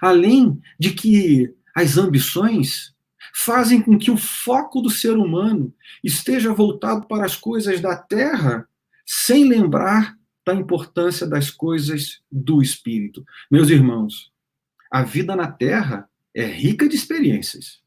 Além 0.00 0.60
de 0.78 0.94
que 0.94 1.54
as 1.74 1.98
ambições 1.98 2.94
fazem 3.34 3.82
com 3.82 3.98
que 3.98 4.10
o 4.10 4.16
foco 4.16 4.80
do 4.80 4.88
ser 4.88 5.16
humano 5.16 5.74
esteja 6.02 6.52
voltado 6.52 7.06
para 7.06 7.24
as 7.24 7.34
coisas 7.34 7.80
da 7.80 7.96
terra, 7.96 8.68
sem 9.04 9.48
lembrar 9.48 10.16
da 10.44 10.54
importância 10.54 11.26
das 11.26 11.50
coisas 11.50 12.20
do 12.30 12.60
espírito. 12.60 13.24
Meus 13.50 13.70
irmãos, 13.70 14.32
a 14.90 15.02
vida 15.02 15.34
na 15.34 15.50
terra 15.50 16.08
é 16.34 16.44
rica 16.44 16.88
de 16.88 16.96
experiências. 16.96 17.80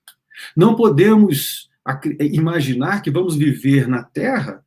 Não 0.55 0.75
podemos 0.75 1.69
imaginar 2.19 3.01
que 3.01 3.11
vamos 3.11 3.35
viver 3.35 3.87
na 3.87 4.03
terra 4.03 4.63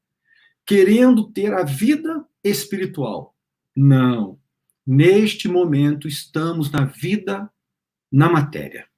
querendo 0.64 1.30
ter 1.30 1.52
a 1.52 1.64
vida 1.64 2.24
espiritual. 2.42 3.34
Não. 3.76 4.38
Neste 4.86 5.48
momento 5.48 6.08
estamos 6.08 6.70
na 6.70 6.84
vida 6.84 7.50
na 8.10 8.28
matéria 8.28 8.90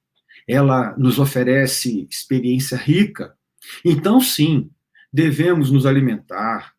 ela 0.47 0.95
nos 0.97 1.19
oferece 1.19 2.07
experiência 2.09 2.77
rica. 2.77 3.35
Então, 3.83 4.19
sim, 4.19 4.69
devemos 5.11 5.71
nos 5.71 5.85
alimentar, 5.85 6.73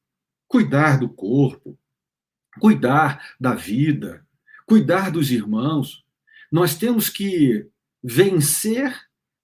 cuidar 0.47 0.99
do 0.99 1.09
corpo, 1.09 1.79
cuidar 2.61 3.35
da 3.41 3.55
vida, 3.55 4.27
cuidar 4.67 5.11
dos 5.11 5.31
irmãos. 5.31 6.05
Nós 6.51 6.77
temos 6.77 7.09
que 7.09 7.69
vencer 8.03 8.95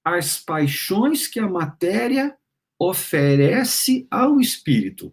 as 0.05 0.39
paixões 0.39 1.27
que 1.27 1.39
a 1.39 1.49
matéria 1.49 2.37
oferece 2.79 4.07
ao 4.11 4.41
espírito. 4.41 5.13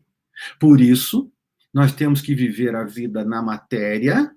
Por 0.59 0.79
isso, 0.79 1.31
nós 1.73 1.93
temos 1.93 2.21
que 2.21 2.33
viver 2.33 2.75
a 2.75 2.83
vida 2.83 3.25
na 3.25 3.41
matéria, 3.41 4.31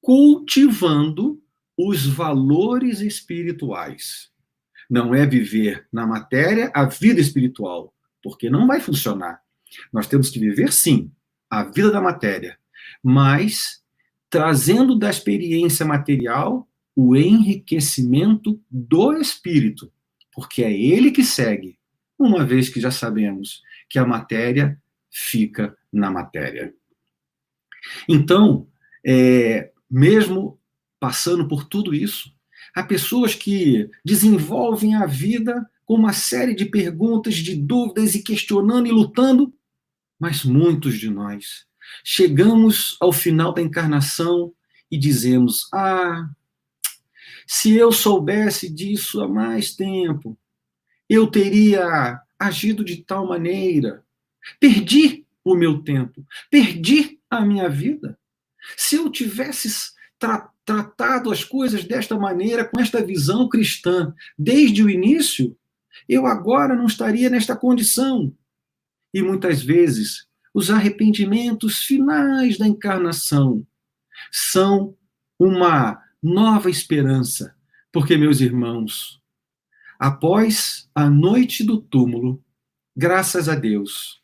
cultivando 0.00 1.42
os 1.76 2.06
valores 2.06 3.00
espirituais. 3.00 4.30
Não 4.88 5.14
é 5.14 5.26
viver 5.26 5.86
na 5.92 6.06
matéria 6.06 6.70
a 6.74 6.84
vida 6.84 7.20
espiritual, 7.20 7.92
porque 8.22 8.48
não 8.48 8.66
vai 8.66 8.80
funcionar. 8.80 9.40
Nós 9.92 10.06
temos 10.06 10.30
que 10.30 10.38
viver, 10.38 10.72
sim, 10.72 11.10
a 11.50 11.64
vida 11.64 11.90
da 11.90 12.00
matéria, 12.00 12.58
mas 13.04 13.82
trazendo 14.30 14.98
da 14.98 15.10
experiência 15.10 15.84
material 15.84 16.66
o 16.96 17.14
enriquecimento 17.14 18.58
do 18.70 19.12
espírito. 19.12 19.92
porque 20.32 20.64
é 20.64 20.72
ele 20.72 21.12
que 21.12 21.22
segue, 21.22 21.78
uma 22.18 22.44
vez 22.44 22.68
que 22.68 22.80
já 22.80 22.90
sabemos 22.90 23.62
que 23.88 24.00
a 24.00 24.06
matéria 24.06 24.80
fica 25.08 25.76
na 25.92 26.10
matéria. 26.10 26.74
Então, 28.08 28.66
é, 29.06 29.70
mesmo 29.88 30.58
passando 30.98 31.46
por 31.46 31.68
tudo 31.68 31.94
isso, 31.94 32.34
há 32.74 32.82
pessoas 32.82 33.36
que 33.36 33.88
desenvolvem 34.04 34.96
a 34.96 35.06
vida 35.06 35.64
com 35.84 35.94
uma 35.94 36.12
série 36.12 36.54
de 36.54 36.64
perguntas, 36.64 37.36
de 37.36 37.54
dúvidas 37.54 38.16
e 38.16 38.22
questionando 38.24 38.88
e 38.88 38.90
lutando, 38.90 39.54
mas 40.18 40.42
muitos 40.44 40.98
de 40.98 41.08
nós 41.08 41.64
chegamos 42.02 42.96
ao 43.00 43.12
final 43.12 43.52
da 43.52 43.62
encarnação 43.62 44.52
e 44.90 44.98
dizemos: 44.98 45.68
Ah, 45.72 46.28
se 47.46 47.74
eu 47.74 47.92
soubesse 47.92 48.68
disso 48.68 49.20
há 49.20 49.28
mais 49.28 49.74
tempo, 49.74 50.38
eu 51.08 51.26
teria 51.26 52.20
agido 52.38 52.84
de 52.84 53.02
tal 53.02 53.26
maneira. 53.26 54.04
Perdi 54.60 55.26
o 55.44 55.54
meu 55.54 55.82
tempo, 55.82 56.24
perdi 56.50 57.20
a 57.30 57.40
minha 57.42 57.68
vida. 57.68 58.18
Se 58.76 58.96
eu 58.96 59.10
tivesse 59.10 59.68
tra 60.18 60.50
tratado 60.64 61.30
as 61.30 61.44
coisas 61.44 61.84
desta 61.84 62.18
maneira, 62.18 62.64
com 62.64 62.80
esta 62.80 63.04
visão 63.04 63.46
cristã, 63.48 64.14
desde 64.38 64.82
o 64.82 64.88
início, 64.88 65.54
eu 66.08 66.26
agora 66.26 66.74
não 66.74 66.86
estaria 66.86 67.28
nesta 67.28 67.54
condição. 67.54 68.34
E 69.12 69.22
muitas 69.22 69.62
vezes, 69.62 70.26
os 70.54 70.70
arrependimentos 70.70 71.78
finais 71.78 72.56
da 72.56 72.68
encarnação 72.68 73.66
são 74.30 74.96
uma 75.38 76.00
nova 76.22 76.70
esperança, 76.70 77.56
porque, 77.92 78.16
meus 78.16 78.40
irmãos, 78.40 79.20
após 79.98 80.88
a 80.94 81.10
noite 81.10 81.64
do 81.64 81.80
túmulo, 81.80 82.42
graças 82.96 83.48
a 83.48 83.56
Deus, 83.56 84.22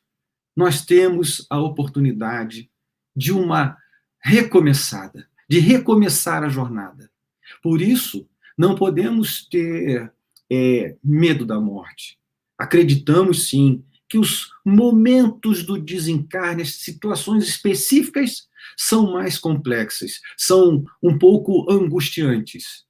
nós 0.57 0.85
temos 0.87 1.45
a 1.51 1.61
oportunidade 1.61 2.71
de 3.15 3.33
uma 3.33 3.77
recomeçada, 4.23 5.29
de 5.49 5.59
recomeçar 5.59 6.45
a 6.45 6.49
jornada. 6.49 7.11
Por 7.61 7.83
isso, 7.83 8.29
não 8.57 8.77
podemos 8.77 9.47
ter 9.49 10.13
é, 10.51 10.97
medo 11.03 11.45
da 11.45 11.61
morte. 11.61 12.19
Acreditamos, 12.57 13.49
sim, 13.49 13.85
que 14.11 14.19
os 14.19 14.53
momentos 14.67 15.65
do 15.65 15.79
desencarne, 15.81 16.63
as 16.63 16.75
situações 16.75 17.49
específicas, 17.49 18.49
são 18.77 19.13
mais 19.13 19.39
complexas, 19.39 20.21
são 20.37 20.85
um 21.01 21.17
pouco 21.17 21.71
angustiantes. 21.71 22.85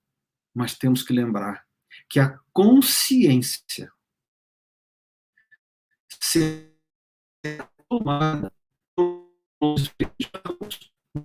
Mas 0.54 0.76
temos 0.76 1.02
que 1.02 1.12
lembrar 1.12 1.64
que 2.08 2.18
a 2.18 2.38
consciência 2.52 3.92
será 6.18 7.68
tomada 7.86 8.50
no 9.60 9.76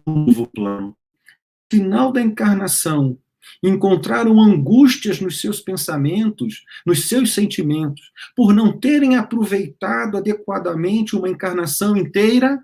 novo 0.05 0.47
plano. 0.47 0.97
Final 1.71 2.11
da 2.11 2.21
encarnação, 2.21 3.17
encontraram 3.61 4.41
angústias 4.41 5.19
nos 5.19 5.39
seus 5.39 5.59
pensamentos, 5.59 6.63
nos 6.85 7.07
seus 7.07 7.33
sentimentos, 7.33 8.11
por 8.35 8.53
não 8.53 8.77
terem 8.77 9.15
aproveitado 9.15 10.17
adequadamente 10.17 11.15
uma 11.15 11.29
encarnação 11.29 11.95
inteira, 11.95 12.63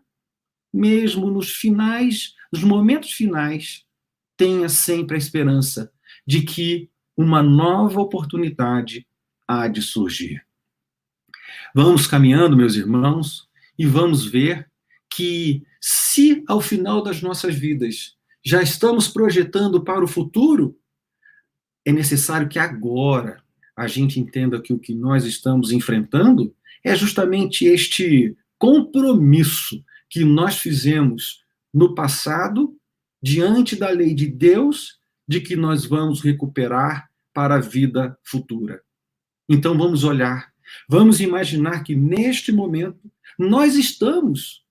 mesmo 0.74 1.30
nos 1.30 1.52
finais, 1.52 2.34
nos 2.52 2.64
momentos 2.64 3.12
finais, 3.12 3.86
tenha 4.38 4.70
sempre 4.70 5.16
a 5.16 5.20
esperança 5.20 5.92
de 6.26 6.42
que 6.42 6.90
uma 7.16 7.44
nova 7.44 8.00
oportunidade 8.02 9.06
há 9.48 9.68
de 9.68 9.82
surgir. 9.82 10.46
Vamos 11.76 12.08
caminhando, 12.08 12.58
meus 12.58 12.76
irmãos, 12.76 13.48
e 13.78 13.86
vamos 13.86 14.26
ver 14.26 14.70
que, 15.10 15.64
se 15.80 16.44
ao 16.48 16.62
final 16.62 17.02
das 17.02 17.22
nossas 17.22 17.56
vidas 17.56 18.16
já 18.44 18.62
estamos 18.62 19.08
projetando 19.08 19.84
para 19.84 20.04
o 20.04 20.08
futuro, 20.08 20.78
é 21.86 21.92
necessário 21.92 22.50
que 22.50 22.60
agora 22.60 23.44
a 23.76 23.88
gente 23.88 24.20
entenda 24.20 24.62
que 24.62 24.74
o 24.74 24.80
que 24.80 24.94
nós 24.94 25.26
estamos 25.26 25.72
enfrentando 25.72 26.54
é 26.84 26.96
justamente 26.96 27.66
este 27.66 28.36
compromisso 28.58 29.84
que 30.10 30.24
nós 30.24 30.58
fizemos 30.58 31.44
no 31.74 31.96
passado, 31.96 32.76
diante 33.22 33.76
da 33.76 33.90
lei 33.90 34.14
de 34.14 34.28
Deus, 34.28 35.00
de 35.28 35.40
que 35.40 35.56
nós 35.56 35.86
vamos 35.86 36.22
recuperar 36.22 37.10
para 37.34 37.56
a 37.56 37.60
vida 37.60 38.18
futura. 38.24 38.82
Então 39.48 39.78
vamos 39.78 40.04
olhar, 40.04 40.52
vamos 40.88 41.22
imaginar 41.22 41.84
que 41.84 41.96
neste 41.96 42.52
momento 42.52 43.12
nós 43.38 43.76
estamos 43.76 44.66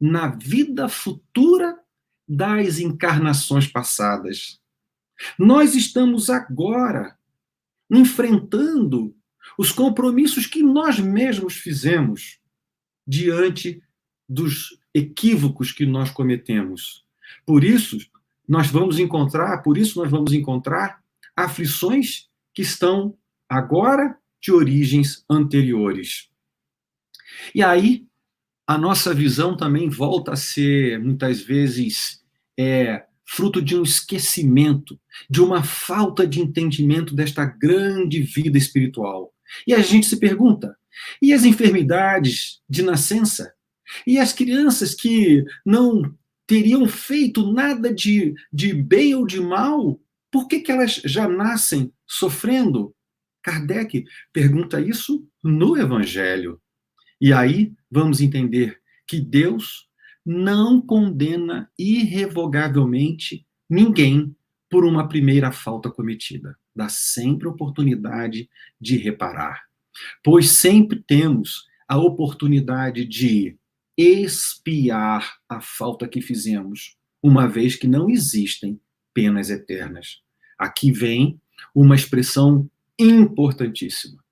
na 0.00 0.28
vida 0.28 0.88
futura 0.88 1.78
das 2.28 2.78
encarnações 2.78 3.66
passadas. 3.66 4.60
Nós 5.38 5.74
estamos 5.74 6.28
agora 6.28 7.16
enfrentando 7.90 9.16
os 9.56 9.72
compromissos 9.72 10.46
que 10.46 10.62
nós 10.62 10.98
mesmos 10.98 11.54
fizemos 11.54 12.38
diante 13.06 13.82
dos 14.28 14.78
equívocos 14.92 15.72
que 15.72 15.86
nós 15.86 16.10
cometemos. 16.10 17.04
Por 17.46 17.64
isso, 17.64 17.98
nós 18.46 18.68
vamos 18.68 18.98
encontrar, 18.98 19.62
por 19.62 19.78
isso 19.78 19.98
nós 19.98 20.10
vamos 20.10 20.32
encontrar 20.32 21.02
aflições 21.34 22.28
que 22.52 22.62
estão 22.62 23.16
agora 23.48 24.18
de 24.40 24.52
origens 24.52 25.24
anteriores. 25.28 26.28
E 27.54 27.62
aí, 27.62 28.06
a 28.66 28.76
nossa 28.76 29.14
visão 29.14 29.56
também 29.56 29.88
volta 29.88 30.32
a 30.32 30.36
ser, 30.36 30.98
muitas 31.00 31.40
vezes, 31.40 32.17
é, 32.58 33.04
fruto 33.24 33.62
de 33.62 33.76
um 33.76 33.82
esquecimento, 33.82 34.98
de 35.30 35.40
uma 35.40 35.62
falta 35.62 36.26
de 36.26 36.40
entendimento 36.40 37.14
desta 37.14 37.44
grande 37.44 38.20
vida 38.22 38.58
espiritual. 38.58 39.32
E 39.66 39.74
a 39.74 39.80
gente 39.80 40.06
se 40.06 40.18
pergunta: 40.18 40.76
e 41.22 41.32
as 41.32 41.44
enfermidades 41.44 42.60
de 42.68 42.82
nascença? 42.82 43.52
E 44.06 44.18
as 44.18 44.32
crianças 44.32 44.94
que 44.94 45.44
não 45.64 46.14
teriam 46.46 46.86
feito 46.88 47.52
nada 47.52 47.92
de, 47.92 48.34
de 48.52 48.74
bem 48.74 49.14
ou 49.14 49.26
de 49.26 49.40
mal, 49.40 50.00
por 50.30 50.46
que, 50.46 50.60
que 50.60 50.72
elas 50.72 51.00
já 51.04 51.28
nascem 51.28 51.92
sofrendo? 52.06 52.94
Kardec 53.42 54.04
pergunta 54.32 54.80
isso 54.80 55.26
no 55.42 55.76
Evangelho. 55.76 56.60
E 57.20 57.32
aí 57.32 57.72
vamos 57.90 58.20
entender 58.20 58.78
que 59.06 59.20
Deus 59.20 59.87
não 60.30 60.78
condena 60.78 61.70
irrevogavelmente 61.78 63.46
ninguém 63.66 64.36
por 64.68 64.84
uma 64.84 65.08
primeira 65.08 65.50
falta 65.50 65.90
cometida. 65.90 66.54
Dá 66.76 66.86
sempre 66.86 67.48
oportunidade 67.48 68.46
de 68.78 68.98
reparar. 68.98 69.62
Pois 70.22 70.50
sempre 70.50 71.02
temos 71.02 71.66
a 71.88 71.96
oportunidade 71.96 73.06
de 73.06 73.56
expiar 73.96 75.38
a 75.48 75.62
falta 75.62 76.06
que 76.06 76.20
fizemos, 76.20 76.94
uma 77.22 77.48
vez 77.48 77.74
que 77.74 77.88
não 77.88 78.10
existem 78.10 78.78
penas 79.14 79.48
eternas. 79.48 80.20
Aqui 80.58 80.92
vem 80.92 81.40
uma 81.74 81.94
expressão 81.94 82.70
importantíssima: 82.98 84.22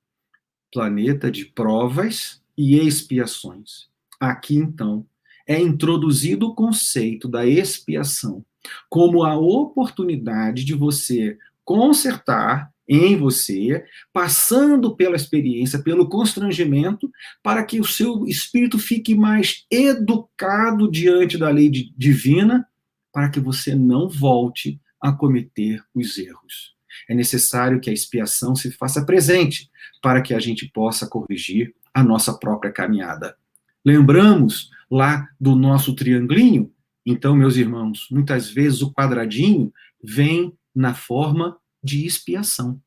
planeta 0.71 1.31
de 1.31 1.47
provas 1.47 2.43
e 2.55 2.77
expiações. 2.77 3.89
Aqui, 4.21 4.57
então, 4.57 5.07
é 5.47 5.61
introduzido 5.61 6.49
o 6.49 6.55
conceito 6.55 7.29
da 7.29 7.47
expiação 7.47 8.45
como 8.89 9.23
a 9.23 9.37
oportunidade 9.37 10.65
de 10.65 10.75
você 10.75 11.39
consertar 11.65 12.71
em 12.89 13.17
você, 13.17 13.85
passando 14.13 14.95
pela 14.95 15.17
experiência, 15.17 15.83
pelo 15.83 16.09
constrangimento, 16.09 17.11
para 17.43 17.65
que 17.65 17.81
o 17.81 17.85
seu 17.85 18.27
espírito 18.27 18.79
fique 18.79 19.15
mais 19.15 19.67
educado 19.71 20.89
diante 20.91 21.37
da 21.37 21.51
lei 21.51 21.69
divina, 21.69 22.67
para 23.13 23.29
que 23.29 23.41
você 23.41 23.75
não 23.75 24.09
volte 24.09 24.81
a 25.01 25.11
cometer 25.11 25.83
os 25.95 26.17
erros. 26.17 26.77
É 27.09 27.15
necessário 27.15 27.81
que 27.81 27.91
a 27.91 27.93
expiação 27.93 28.55
se 28.55 28.71
faça 28.71 29.05
presente 29.05 29.69
para 30.01 30.23
que 30.23 30.33
a 30.33 30.39
gente 30.39 30.71
possa 30.73 31.09
corrigir 31.09 31.75
a 31.93 32.05
nossa 32.05 32.35
própria 32.35 32.71
caminhada. 32.71 33.37
Lembramos 33.85 34.71
lá 34.91 35.29
do 35.41 35.55
nosso 35.55 35.95
triangulinho? 35.95 36.73
Então, 37.05 37.37
meus 37.37 37.57
irmãos, 37.57 38.09
muitas 38.11 38.51
vezes 38.51 38.83
o 38.83 38.93
quadradinho 38.93 39.73
vem 40.03 40.53
na 40.75 40.95
forma 40.95 41.57
de 41.83 42.05
expiação. 42.05 42.81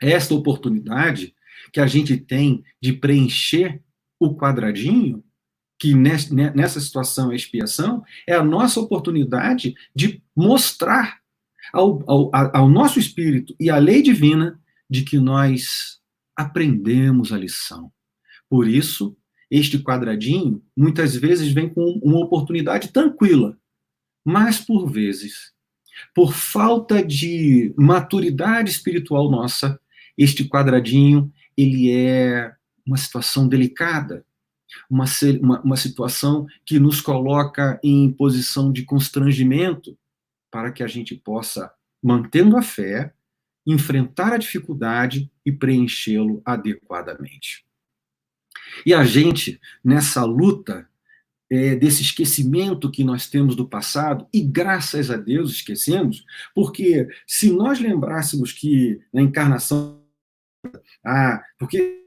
Esta 0.00 0.34
oportunidade 0.34 1.34
que 1.72 1.80
a 1.80 1.86
gente 1.86 2.16
tem 2.16 2.62
de 2.80 2.92
preencher 2.92 3.82
o 4.18 4.36
quadradinho, 4.36 5.24
que 5.78 5.94
nessa 5.94 6.80
situação 6.80 7.32
é 7.32 7.36
expiação, 7.36 8.04
é 8.26 8.34
a 8.34 8.44
nossa 8.44 8.78
oportunidade 8.78 9.74
de 9.94 10.22
mostrar 10.36 11.20
ao, 11.72 12.02
ao, 12.08 12.30
ao 12.32 12.68
nosso 12.68 13.00
espírito 13.00 13.54
e 13.58 13.68
à 13.68 13.78
lei 13.78 14.02
divina 14.02 14.60
de 14.88 15.02
que 15.02 15.18
nós 15.18 16.00
aprendemos 16.36 17.32
a 17.32 17.38
lição. 17.38 17.92
Por 18.48 18.68
isso, 18.68 19.16
este 19.52 19.78
quadradinho 19.78 20.62
muitas 20.74 21.14
vezes 21.14 21.52
vem 21.52 21.68
com 21.68 22.00
uma 22.02 22.20
oportunidade 22.20 22.88
tranquila, 22.88 23.54
mas 24.24 24.58
por 24.58 24.90
vezes, 24.90 25.52
por 26.14 26.32
falta 26.32 27.04
de 27.04 27.74
maturidade 27.76 28.70
espiritual 28.70 29.30
nossa, 29.30 29.78
este 30.16 30.48
quadradinho 30.48 31.30
ele 31.54 31.92
é 31.92 32.50
uma 32.86 32.96
situação 32.96 33.46
delicada, 33.46 34.24
uma, 34.88 35.04
uma, 35.42 35.60
uma 35.60 35.76
situação 35.76 36.46
que 36.64 36.80
nos 36.80 37.02
coloca 37.02 37.78
em 37.84 38.10
posição 38.10 38.72
de 38.72 38.86
constrangimento 38.86 39.98
para 40.50 40.72
que 40.72 40.82
a 40.82 40.86
gente 40.86 41.14
possa, 41.14 41.70
mantendo 42.02 42.56
a 42.56 42.62
fé, 42.62 43.12
enfrentar 43.66 44.32
a 44.32 44.38
dificuldade 44.38 45.30
e 45.44 45.52
preenchê-lo 45.52 46.40
adequadamente. 46.42 47.66
E 48.86 48.94
a 48.94 49.04
gente, 49.04 49.60
nessa 49.84 50.24
luta 50.24 50.88
é, 51.50 51.76
desse 51.76 52.02
esquecimento 52.02 52.90
que 52.90 53.04
nós 53.04 53.28
temos 53.28 53.54
do 53.54 53.68
passado, 53.68 54.26
e 54.32 54.42
graças 54.42 55.10
a 55.10 55.16
Deus 55.16 55.50
esquecemos, 55.52 56.24
porque 56.54 57.06
se 57.26 57.52
nós 57.52 57.78
lembrássemos 57.80 58.52
que 58.52 59.00
na 59.12 59.20
encarnação. 59.22 60.02
Ah, 61.04 61.42
porque. 61.58 62.00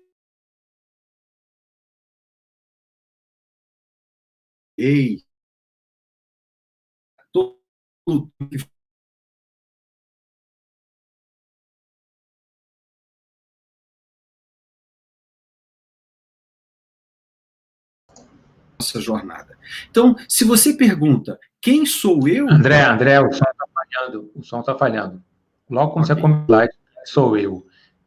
Ei, 4.77 5.23
todo 7.31 7.59
nossa 18.79 18.99
jornada. 19.01 19.57
Então, 19.89 20.15
se 20.27 20.43
você 20.43 20.73
pergunta 20.73 21.39
quem 21.61 21.85
sou 21.85 22.27
eu. 22.27 22.49
André, 22.49 22.83
André, 22.83 23.19
o 23.19 23.31
som 23.31 23.43
está 23.43 23.65
falhando. 23.73 24.31
O 24.35 24.43
som 24.43 24.59
está 24.59 24.77
falhando. 24.77 25.23
Logo 25.69 25.93
quando 25.93 26.05
okay. 26.05 26.15
você 26.15 26.21
começar, 26.21 26.69
sou 27.05 27.37
eu. 27.37 27.65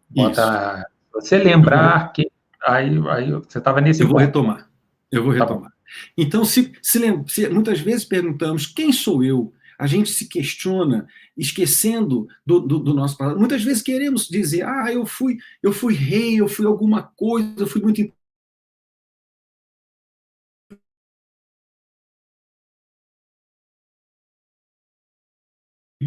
Bota, 0.09 0.87
você 1.13 1.39
lembrar 1.39 2.13
que. 2.13 2.31
Aí, 2.65 2.91
aí 3.09 3.33
você 3.33 3.59
estava 3.59 3.81
nesse. 3.81 4.03
Eu 4.03 4.09
vou 4.09 4.19
retomar. 4.19 4.69
Eu 5.11 5.25
vou 5.25 5.33
tá 5.33 5.41
retomar. 5.41 5.71
Tá 5.71 5.77
então, 6.17 6.45
se, 6.45 6.73
se, 6.83 7.01
se, 7.27 7.49
muitas 7.49 7.81
vezes 7.81 8.05
perguntamos 8.05 8.67
quem 8.67 8.93
sou 8.93 9.25
eu, 9.25 9.53
a 9.79 9.87
gente 9.87 10.11
se 10.11 10.29
questiona, 10.29 11.07
esquecendo 11.37 12.27
do, 12.45 12.61
do, 12.61 12.79
do, 12.79 12.95
nosso 12.95 13.17
passado. 13.17 13.39
Muitas 13.39 13.63
vezes 13.63 13.83
queremos 13.83 14.29
dizer, 14.29 14.65
ah, 14.65 14.93
eu 14.93 15.07
fui, 15.07 15.39
eu 15.63 15.73
fui 15.73 15.95
rei, 15.95 16.41
eu 16.41 16.49
fui 16.49 16.67
alguma 16.67 17.03
coisa, 17.03 17.55
eu 17.59 17.67
fui 17.67 17.81
muito 17.81 18.01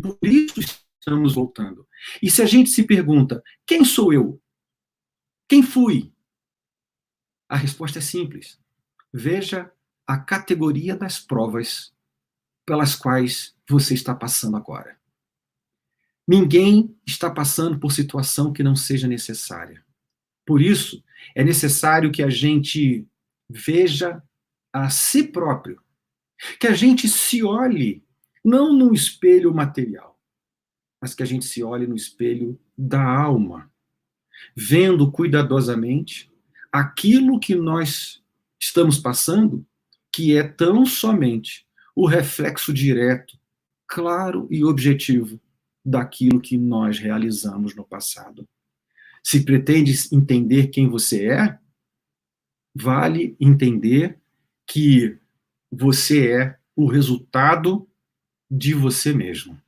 por 0.02 0.28
isso 0.28 0.60
estamos 0.99 1.36
voltando. 1.36 1.88
E 2.22 2.30
se 2.30 2.41
a 2.41 2.45
gente 2.45 2.70
se 2.70 2.84
pergunta, 2.84 3.43
quem 3.66 3.86
sou 3.86 4.14
eu? 4.14 4.41
Quem 5.47 5.62
fui? 5.62 6.14
A 7.49 7.56
resposta 7.56 7.99
é 7.99 8.02
simples. 8.02 8.60
Veja 9.14 9.72
a 10.08 10.18
categoria 10.18 10.95
das 10.95 11.20
provas 11.20 11.93
pelas 12.66 12.95
quais 12.95 13.56
você 13.70 13.93
está 13.93 14.16
passando 14.16 14.58
agora. 14.58 14.99
Ninguém 16.28 16.95
está 17.06 17.30
passando 17.30 17.80
por 17.80 17.91
situação 17.91 18.54
que 18.54 18.64
não 18.64 18.76
seja 18.76 19.08
necessária. 19.08 19.84
Por 20.45 20.62
isso, 20.62 21.04
é 21.36 21.43
necessário 21.43 22.12
que 22.12 22.24
a 22.24 22.30
gente 22.30 23.08
veja 23.49 24.24
a 24.72 24.89
si 24.89 25.24
próprio, 25.24 25.82
que 26.60 26.68
a 26.68 26.74
gente 26.74 27.08
se 27.10 27.43
olhe 27.43 28.04
não 28.43 28.73
no 28.73 28.93
espelho 28.93 29.53
material, 29.53 30.19
mas 30.99 31.13
que 31.13 31.23
a 31.23 31.25
gente 31.25 31.45
se 31.45 31.63
olhe 31.63 31.87
no 31.87 31.95
espelho 31.95 32.59
da 32.77 33.03
alma, 33.03 33.71
vendo 34.55 35.11
cuidadosamente 35.11 36.31
aquilo 36.71 37.39
que 37.39 37.55
nós 37.55 38.23
estamos 38.59 38.97
passando, 38.97 39.65
que 40.11 40.35
é 40.35 40.43
tão 40.43 40.85
somente 40.85 41.65
o 41.95 42.05
reflexo 42.05 42.73
direto, 42.73 43.37
claro 43.87 44.47
e 44.49 44.63
objetivo 44.63 45.39
daquilo 45.83 46.39
que 46.39 46.57
nós 46.57 46.99
realizamos 46.99 47.75
no 47.75 47.83
passado. 47.83 48.47
Se 49.23 49.43
pretende 49.43 49.93
entender 50.11 50.67
quem 50.67 50.87
você 50.87 51.27
é, 51.27 51.59
vale 52.73 53.35
entender 53.39 54.19
que 54.65 55.17
você 55.71 56.31
é 56.31 56.59
o 56.75 56.87
resultado 56.87 57.87
de 58.52 58.74
você 58.74 59.14
mesmo. 59.14 59.60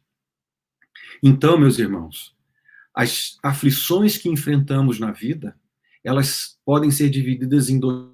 Então, 1.24 1.58
meus 1.58 1.80
irmãos, 1.80 2.36
as 2.94 3.38
aflições 3.42 4.18
que 4.18 4.28
enfrentamos 4.28 5.00
na 5.00 5.12
vida, 5.12 5.58
elas 6.04 6.60
podem 6.66 6.92
ser 6.92 7.10
divididas 7.10 7.70
em 7.70 7.80
dois 7.80 8.12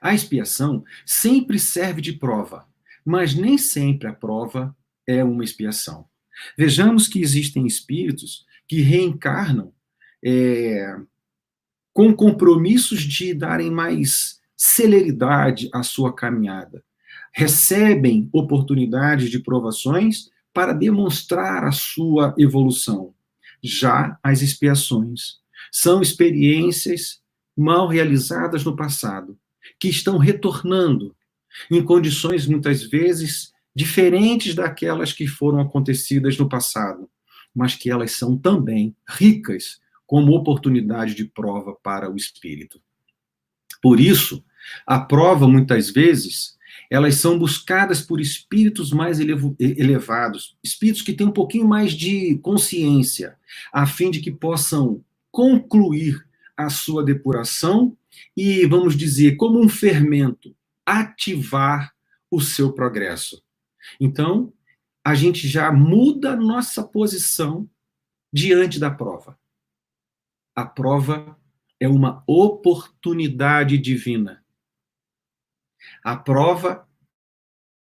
A 0.00 0.14
expiação 0.14 0.84
sempre 1.04 1.58
serve 1.58 2.00
de 2.00 2.12
prova, 2.12 2.66
mas 3.04 3.34
nem 3.34 3.58
sempre 3.58 4.08
a 4.08 4.12
prova 4.12 4.76
é 5.06 5.22
uma 5.22 5.44
expiação. 5.44 6.07
Vejamos 6.56 7.08
que 7.08 7.20
existem 7.20 7.66
espíritos 7.66 8.46
que 8.66 8.80
reencarnam 8.80 9.72
é, 10.24 10.96
com 11.92 12.12
compromissos 12.14 13.00
de 13.02 13.34
darem 13.34 13.70
mais 13.70 14.40
celeridade 14.56 15.68
à 15.72 15.82
sua 15.82 16.14
caminhada. 16.14 16.84
Recebem 17.32 18.28
oportunidades 18.32 19.30
de 19.30 19.38
provações 19.38 20.30
para 20.52 20.72
demonstrar 20.72 21.64
a 21.64 21.72
sua 21.72 22.34
evolução. 22.36 23.14
Já 23.62 24.18
as 24.22 24.42
expiações 24.42 25.38
são 25.70 26.00
experiências 26.00 27.20
mal 27.56 27.88
realizadas 27.88 28.64
no 28.64 28.76
passado, 28.76 29.38
que 29.78 29.88
estão 29.88 30.18
retornando 30.18 31.14
em 31.70 31.82
condições 31.82 32.46
muitas 32.46 32.82
vezes 32.82 33.52
diferentes 33.78 34.56
daquelas 34.56 35.12
que 35.12 35.28
foram 35.28 35.60
acontecidas 35.60 36.36
no 36.36 36.48
passado, 36.48 37.08
mas 37.54 37.76
que 37.76 37.88
elas 37.88 38.10
são 38.10 38.36
também 38.36 38.92
ricas 39.08 39.78
como 40.04 40.34
oportunidade 40.34 41.14
de 41.14 41.24
prova 41.24 41.76
para 41.80 42.10
o 42.10 42.16
espírito. 42.16 42.82
Por 43.80 44.00
isso, 44.00 44.44
a 44.84 44.98
prova, 44.98 45.46
muitas 45.46 45.90
vezes, 45.90 46.58
elas 46.90 47.14
são 47.14 47.38
buscadas 47.38 48.00
por 48.00 48.20
espíritos 48.20 48.90
mais 48.90 49.20
elevados, 49.20 50.56
espíritos 50.60 51.02
que 51.02 51.12
têm 51.12 51.28
um 51.28 51.32
pouquinho 51.32 51.68
mais 51.68 51.92
de 51.92 52.36
consciência, 52.38 53.36
a 53.72 53.86
fim 53.86 54.10
de 54.10 54.18
que 54.18 54.32
possam 54.32 55.04
concluir 55.30 56.26
a 56.56 56.68
sua 56.68 57.04
depuração 57.04 57.96
e, 58.36 58.66
vamos 58.66 58.96
dizer, 58.96 59.36
como 59.36 59.62
um 59.62 59.68
fermento, 59.68 60.52
ativar 60.84 61.92
o 62.28 62.40
seu 62.40 62.72
progresso. 62.72 63.40
Então, 64.00 64.52
a 65.04 65.14
gente 65.14 65.48
já 65.48 65.72
muda 65.72 66.36
nossa 66.36 66.86
posição 66.86 67.68
diante 68.32 68.78
da 68.78 68.90
prova. 68.90 69.38
A 70.54 70.66
prova 70.66 71.40
é 71.80 71.88
uma 71.88 72.22
oportunidade 72.26 73.78
divina. 73.78 74.44
A 76.02 76.16
prova 76.16 76.88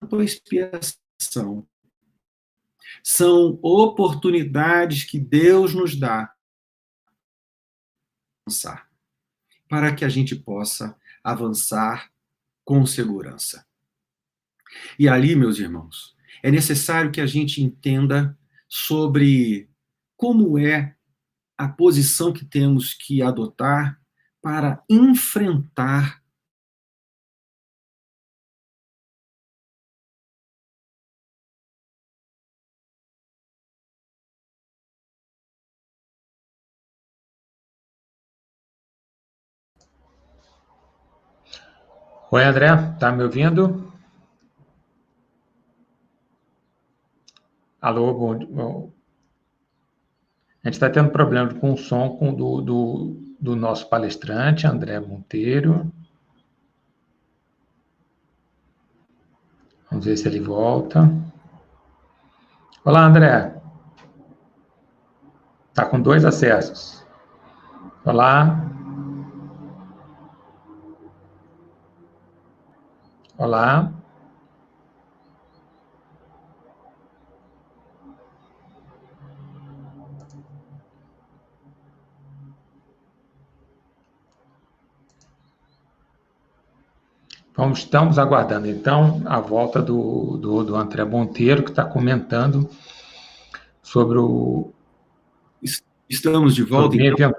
a 0.03 0.24
expiação 0.24 1.68
são 3.05 3.59
oportunidades 3.62 5.05
que 5.05 5.20
Deus 5.20 5.74
nos 5.74 5.95
dá 5.99 6.34
para 9.68 9.95
que 9.95 10.05
a 10.05 10.09
gente 10.09 10.34
possa 10.34 10.99
avançar 11.22 12.12
com 12.64 12.84
segurança. 12.84 13.70
E 14.99 15.09
ali, 15.09 15.35
meus 15.35 15.59
irmãos, 15.59 16.14
é 16.43 16.51
necessário 16.51 17.11
que 17.11 17.21
a 17.21 17.27
gente 17.27 17.62
entenda 17.62 18.37
sobre 18.68 19.68
como 20.16 20.59
é 20.59 20.95
a 21.59 21.68
posição 21.68 22.33
que 22.33 22.45
temos 22.45 22.95
que 22.95 23.23
adotar 23.23 24.01
para 24.43 24.83
enfrentar 24.89 26.21
Oi, 42.33 42.45
André, 42.45 42.68
tá 43.01 43.11
me 43.11 43.25
ouvindo? 43.25 43.93
Alô, 47.81 48.12
bom, 48.12 48.39
bom. 48.45 48.93
A 50.62 50.68
gente 50.68 50.74
está 50.74 50.91
tendo 50.91 51.11
problema 51.11 51.55
com 51.55 51.72
o 51.72 51.78
som 51.78 52.11
com 52.16 52.35
do, 52.35 52.61
do, 52.61 53.16
do 53.41 53.57
nosso 53.57 53.89
palestrante, 53.89 54.66
André 54.66 55.01
Monteiro. 55.01 55.91
Vamos 59.91 60.05
ver 60.05 60.18
se 60.18 60.28
ele 60.28 60.41
volta. 60.41 61.11
Olá, 62.85 63.07
André. 63.07 63.59
Está 65.70 65.87
com 65.87 66.01
dois 66.01 66.22
acessos. 66.26 67.03
Olá. 68.05 68.61
Olá. 73.39 73.99
Então, 87.51 87.72
estamos 87.72 88.18
aguardando, 88.18 88.68
então, 88.68 89.22
a 89.26 89.40
volta 89.40 89.82
do, 89.82 90.36
do, 90.38 90.64
do 90.64 90.76
André 90.76 91.05
Monteiro, 91.05 91.62
que 91.62 91.70
está 91.70 91.84
comentando 91.84 92.70
sobre 93.82 94.18
o... 94.18 94.72
Estamos 96.09 96.55
de 96.55 96.62
volta, 96.62 96.96
então. 96.96 97.32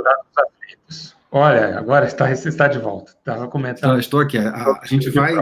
Olha, 1.31 1.77
agora 1.77 2.05
está, 2.05 2.31
está 2.31 2.67
de 2.67 2.79
volta. 2.79 3.11
Estava 3.11 3.47
comentando. 3.47 3.99
Estou 3.99 4.19
aqui. 4.19 4.37
A, 4.37 4.79
a 4.81 4.85
gente 4.85 5.09
vai 5.09 5.33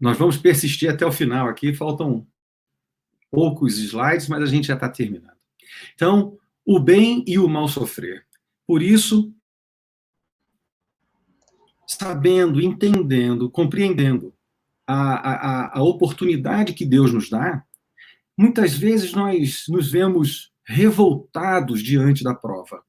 nós 0.00 0.16
vamos 0.16 0.38
persistir 0.38 0.90
até 0.90 1.04
o 1.04 1.12
final 1.12 1.46
aqui, 1.46 1.74
faltam 1.74 2.26
poucos 3.30 3.78
slides, 3.78 4.28
mas 4.28 4.42
a 4.42 4.46
gente 4.46 4.68
já 4.68 4.74
está 4.74 4.88
terminando. 4.88 5.36
Então, 5.94 6.38
o 6.64 6.80
bem 6.80 7.22
e 7.26 7.38
o 7.38 7.46
mal 7.46 7.68
sofrer. 7.68 8.24
Por 8.66 8.80
isso, 8.82 9.30
sabendo, 11.98 12.60
entendendo, 12.60 13.50
compreendendo 13.50 14.32
a, 14.86 15.30
a, 15.30 15.78
a 15.78 15.82
oportunidade 15.82 16.72
que 16.72 16.84
Deus 16.84 17.12
nos 17.12 17.28
dá, 17.28 17.64
muitas 18.36 18.74
vezes 18.74 19.12
nós 19.12 19.64
nos 19.68 19.90
vemos 19.90 20.52
revoltados 20.64 21.82
diante 21.82 22.22
da 22.22 22.32
prova, 22.32 22.80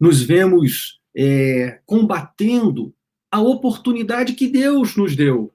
nos 0.00 0.22
vemos 0.22 1.00
é, 1.14 1.80
combatendo 1.84 2.94
a 3.30 3.40
oportunidade 3.40 4.32
que 4.32 4.48
Deus 4.48 4.96
nos 4.96 5.14
deu 5.14 5.52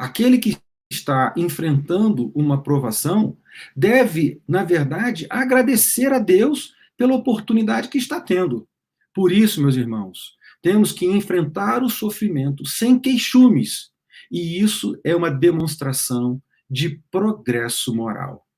Aquele 0.00 0.38
que 0.38 0.56
está 0.90 1.34
enfrentando 1.36 2.32
uma 2.34 2.62
provação 2.62 3.36
deve, 3.76 4.40
na 4.48 4.64
verdade, 4.64 5.26
agradecer 5.28 6.10
a 6.10 6.18
Deus 6.18 6.72
pela 6.96 7.14
oportunidade 7.14 7.88
que 7.88 7.98
está 7.98 8.18
tendo. 8.18 8.66
Por 9.14 9.30
isso, 9.30 9.60
meus 9.60 9.76
irmãos, 9.76 10.38
temos 10.62 10.90
que 10.90 11.04
enfrentar 11.04 11.82
o 11.82 11.90
sofrimento 11.90 12.66
sem 12.66 12.98
queixumes. 12.98 13.90
E 14.32 14.58
isso 14.58 14.98
é 15.04 15.14
uma 15.14 15.30
demonstração 15.30 16.42
de 16.70 16.98
progresso 17.10 17.94
moral. 17.94 18.48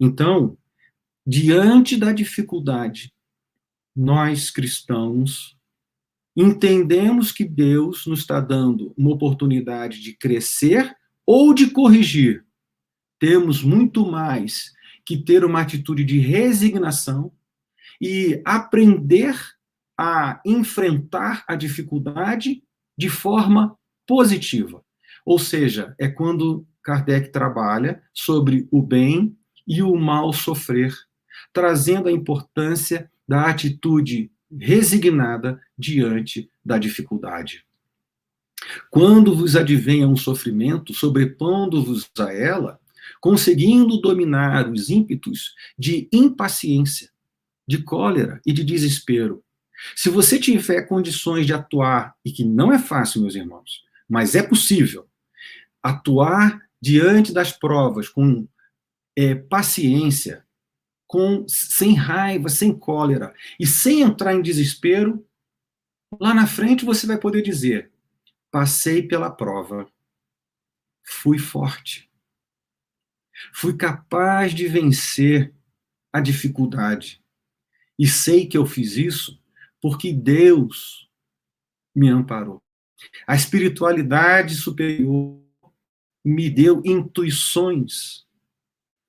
Então, 0.00 0.56
diante 1.26 1.98
da 1.98 2.12
dificuldade, 2.12 3.12
nós 3.94 4.48
cristãos 4.50 5.54
entendemos 6.40 7.32
que 7.32 7.44
Deus 7.44 8.06
nos 8.06 8.20
está 8.20 8.38
dando 8.38 8.94
uma 8.96 9.10
oportunidade 9.10 10.00
de 10.00 10.16
crescer 10.16 10.96
ou 11.26 11.52
de 11.52 11.70
corrigir, 11.70 12.44
temos 13.18 13.60
muito 13.60 14.08
mais 14.08 14.72
que 15.04 15.16
ter 15.16 15.44
uma 15.44 15.60
atitude 15.60 16.04
de 16.04 16.20
resignação 16.20 17.32
e 18.00 18.40
aprender 18.44 19.36
a 19.98 20.40
enfrentar 20.46 21.44
a 21.48 21.56
dificuldade 21.56 22.62
de 22.96 23.08
forma 23.08 23.76
positiva. 24.06 24.80
Ou 25.26 25.40
seja, 25.40 25.92
é 25.98 26.06
quando 26.06 26.64
Kardec 26.84 27.32
trabalha 27.32 28.00
sobre 28.14 28.68
o 28.70 28.80
bem 28.80 29.36
e 29.66 29.82
o 29.82 29.96
mal 29.96 30.32
sofrer, 30.32 30.94
trazendo 31.52 32.08
a 32.08 32.12
importância 32.12 33.10
da 33.26 33.46
atitude 33.46 34.30
resignada 34.50 35.60
diante 35.76 36.50
da 36.64 36.78
dificuldade. 36.78 37.64
Quando 38.90 39.34
vos 39.34 39.56
advenha 39.56 40.08
um 40.08 40.16
sofrimento, 40.16 40.92
sobrepondo-vos 40.92 42.10
a 42.18 42.32
ela, 42.32 42.80
conseguindo 43.20 44.00
dominar 44.00 44.70
os 44.70 44.90
ímpetos 44.90 45.54
de 45.78 46.08
impaciência, 46.12 47.10
de 47.66 47.82
cólera 47.82 48.40
e 48.46 48.52
de 48.52 48.64
desespero. 48.64 49.42
Se 49.94 50.10
você 50.10 50.38
tiver 50.38 50.82
condições 50.82 51.46
de 51.46 51.52
atuar, 51.52 52.14
e 52.24 52.32
que 52.32 52.44
não 52.44 52.72
é 52.72 52.78
fácil, 52.78 53.20
meus 53.20 53.34
irmãos, 53.34 53.82
mas 54.08 54.34
é 54.34 54.42
possível, 54.42 55.06
atuar 55.82 56.60
diante 56.80 57.32
das 57.32 57.52
provas 57.52 58.08
com 58.08 58.46
é, 59.16 59.34
paciência, 59.34 60.44
com 61.08 61.48
sem 61.48 61.94
raiva, 61.94 62.50
sem 62.50 62.78
cólera 62.78 63.34
e 63.58 63.66
sem 63.66 64.02
entrar 64.02 64.34
em 64.34 64.42
desespero, 64.42 65.26
lá 66.20 66.34
na 66.34 66.46
frente 66.46 66.84
você 66.84 67.06
vai 67.06 67.18
poder 67.18 67.40
dizer: 67.42 67.90
passei 68.50 69.02
pela 69.02 69.30
prova, 69.30 69.90
fui 71.02 71.38
forte, 71.38 72.08
fui 73.54 73.74
capaz 73.74 74.52
de 74.52 74.68
vencer 74.68 75.54
a 76.12 76.20
dificuldade. 76.20 77.24
E 77.98 78.06
sei 78.06 78.46
que 78.46 78.56
eu 78.56 78.66
fiz 78.66 78.96
isso 78.96 79.42
porque 79.80 80.12
Deus 80.12 81.10
me 81.94 82.08
amparou. 82.08 82.62
A 83.26 83.34
espiritualidade 83.34 84.54
superior 84.56 85.42
me 86.24 86.50
deu 86.50 86.82
intuições 86.84 88.26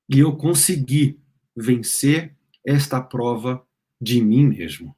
e 0.08 0.20
eu 0.20 0.36
consegui 0.36 1.20
vencer 1.60 2.36
esta 2.66 3.02
prova 3.02 3.62
de 4.00 4.22
mim 4.22 4.48
mesmo. 4.48 4.96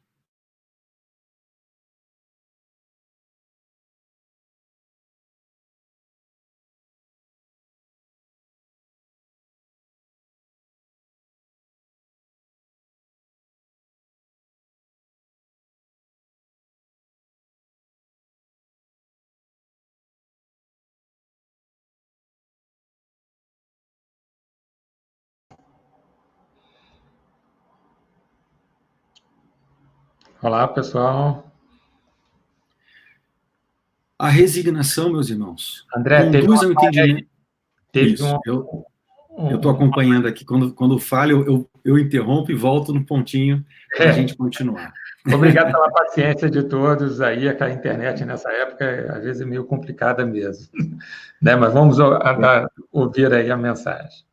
Olá, 30.42 30.68
pessoal. 30.68 31.46
A 34.18 34.28
resignação, 34.28 35.12
meus 35.12 35.30
irmãos, 35.30 35.86
André, 35.96 36.32
conduz 36.32 36.64
ao 36.64 36.72
entendimento. 36.72 37.30
Teve 37.92 38.14
Isso, 38.14 38.26
um... 38.26 38.84
eu 39.52 39.56
estou 39.58 39.72
acompanhando 39.72 40.28
aqui. 40.28 40.44
Quando, 40.44 40.74
quando 40.74 40.98
falho, 40.98 41.42
eu, 41.42 41.46
eu, 41.46 41.70
eu 41.86 42.00
interrompo 42.00 42.52
e 42.52 42.56
volto 42.56 42.92
no 42.92 43.06
pontinho 43.06 43.64
para 43.96 44.06
a 44.06 44.10
é. 44.10 44.14
gente 44.14 44.36
continuar. 44.36 44.92
Obrigado 45.32 45.72
pela 45.72 45.92
paciência 45.92 46.50
de 46.50 46.64
todos 46.64 47.22
aí. 47.22 47.48
Aquela 47.48 47.72
internet 47.72 48.26
nessa 48.26 48.52
época, 48.52 49.14
às 49.16 49.24
vezes, 49.24 49.44
é 49.44 49.46
meio 49.46 49.66
complicada 49.66 50.26
mesmo. 50.26 50.68
né? 51.40 51.56
Mas 51.56 51.72
vamos 51.72 52.00
a, 52.00 52.18
a, 52.18 52.68
ouvir 52.92 53.32
aí 53.32 53.52
a 53.52 53.58
mensagem. 53.58 54.26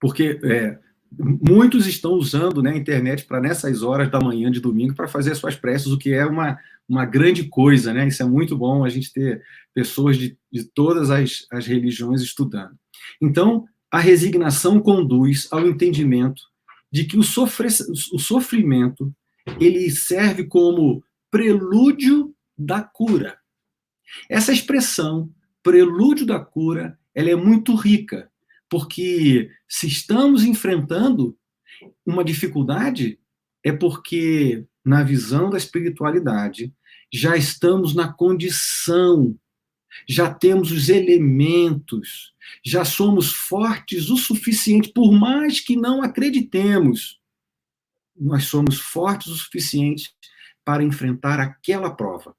Porque 0.00 0.40
é, 0.42 0.78
muitos 1.16 1.86
estão 1.86 2.12
usando 2.12 2.62
né, 2.62 2.72
a 2.72 2.76
internet 2.76 3.24
para 3.24 3.40
nessas 3.40 3.82
horas 3.82 4.10
da 4.10 4.20
manhã 4.20 4.50
de 4.50 4.60
domingo 4.60 4.94
para 4.94 5.08
fazer 5.08 5.32
as 5.32 5.38
suas 5.38 5.56
preces, 5.56 5.88
o 5.88 5.98
que 5.98 6.12
é 6.12 6.24
uma, 6.26 6.58
uma 6.88 7.04
grande 7.04 7.44
coisa, 7.44 7.92
né? 7.92 8.06
Isso 8.06 8.22
é 8.22 8.26
muito 8.26 8.56
bom 8.56 8.84
a 8.84 8.88
gente 8.88 9.12
ter 9.12 9.42
pessoas 9.74 10.16
de, 10.16 10.36
de 10.52 10.64
todas 10.64 11.10
as, 11.10 11.46
as 11.50 11.66
religiões 11.66 12.20
estudando. 12.20 12.76
Então, 13.20 13.64
a 13.90 13.98
resignação 13.98 14.80
conduz 14.80 15.48
ao 15.50 15.66
entendimento 15.66 16.42
de 16.90 17.04
que 17.04 17.16
o, 17.16 17.22
sofre, 17.22 17.68
o 18.12 18.18
sofrimento 18.18 19.12
ele 19.60 19.90
serve 19.90 20.44
como 20.44 21.02
prelúdio 21.30 22.34
da 22.56 22.82
cura. 22.82 23.38
Essa 24.28 24.52
expressão 24.52 25.30
prelúdio 25.62 26.26
da 26.26 26.40
cura, 26.40 26.98
ela 27.14 27.30
é 27.30 27.36
muito 27.36 27.74
rica, 27.74 28.30
porque 28.68 29.50
se 29.68 29.86
estamos 29.86 30.44
enfrentando 30.44 31.36
uma 32.04 32.24
dificuldade, 32.24 33.18
é 33.64 33.72
porque, 33.72 34.64
na 34.84 35.02
visão 35.02 35.50
da 35.50 35.58
espiritualidade, 35.58 36.72
já 37.12 37.36
estamos 37.36 37.94
na 37.94 38.12
condição, 38.12 39.36
já 40.08 40.32
temos 40.32 40.70
os 40.70 40.88
elementos, 40.88 42.34
já 42.64 42.84
somos 42.84 43.32
fortes 43.32 44.10
o 44.10 44.16
suficiente, 44.16 44.92
por 44.92 45.12
mais 45.12 45.60
que 45.60 45.76
não 45.76 46.02
acreditemos, 46.02 47.18
nós 48.16 48.44
somos 48.44 48.78
fortes 48.78 49.28
o 49.28 49.36
suficiente 49.36 50.12
para 50.64 50.82
enfrentar 50.82 51.40
aquela 51.40 51.90
prova. 51.90 52.36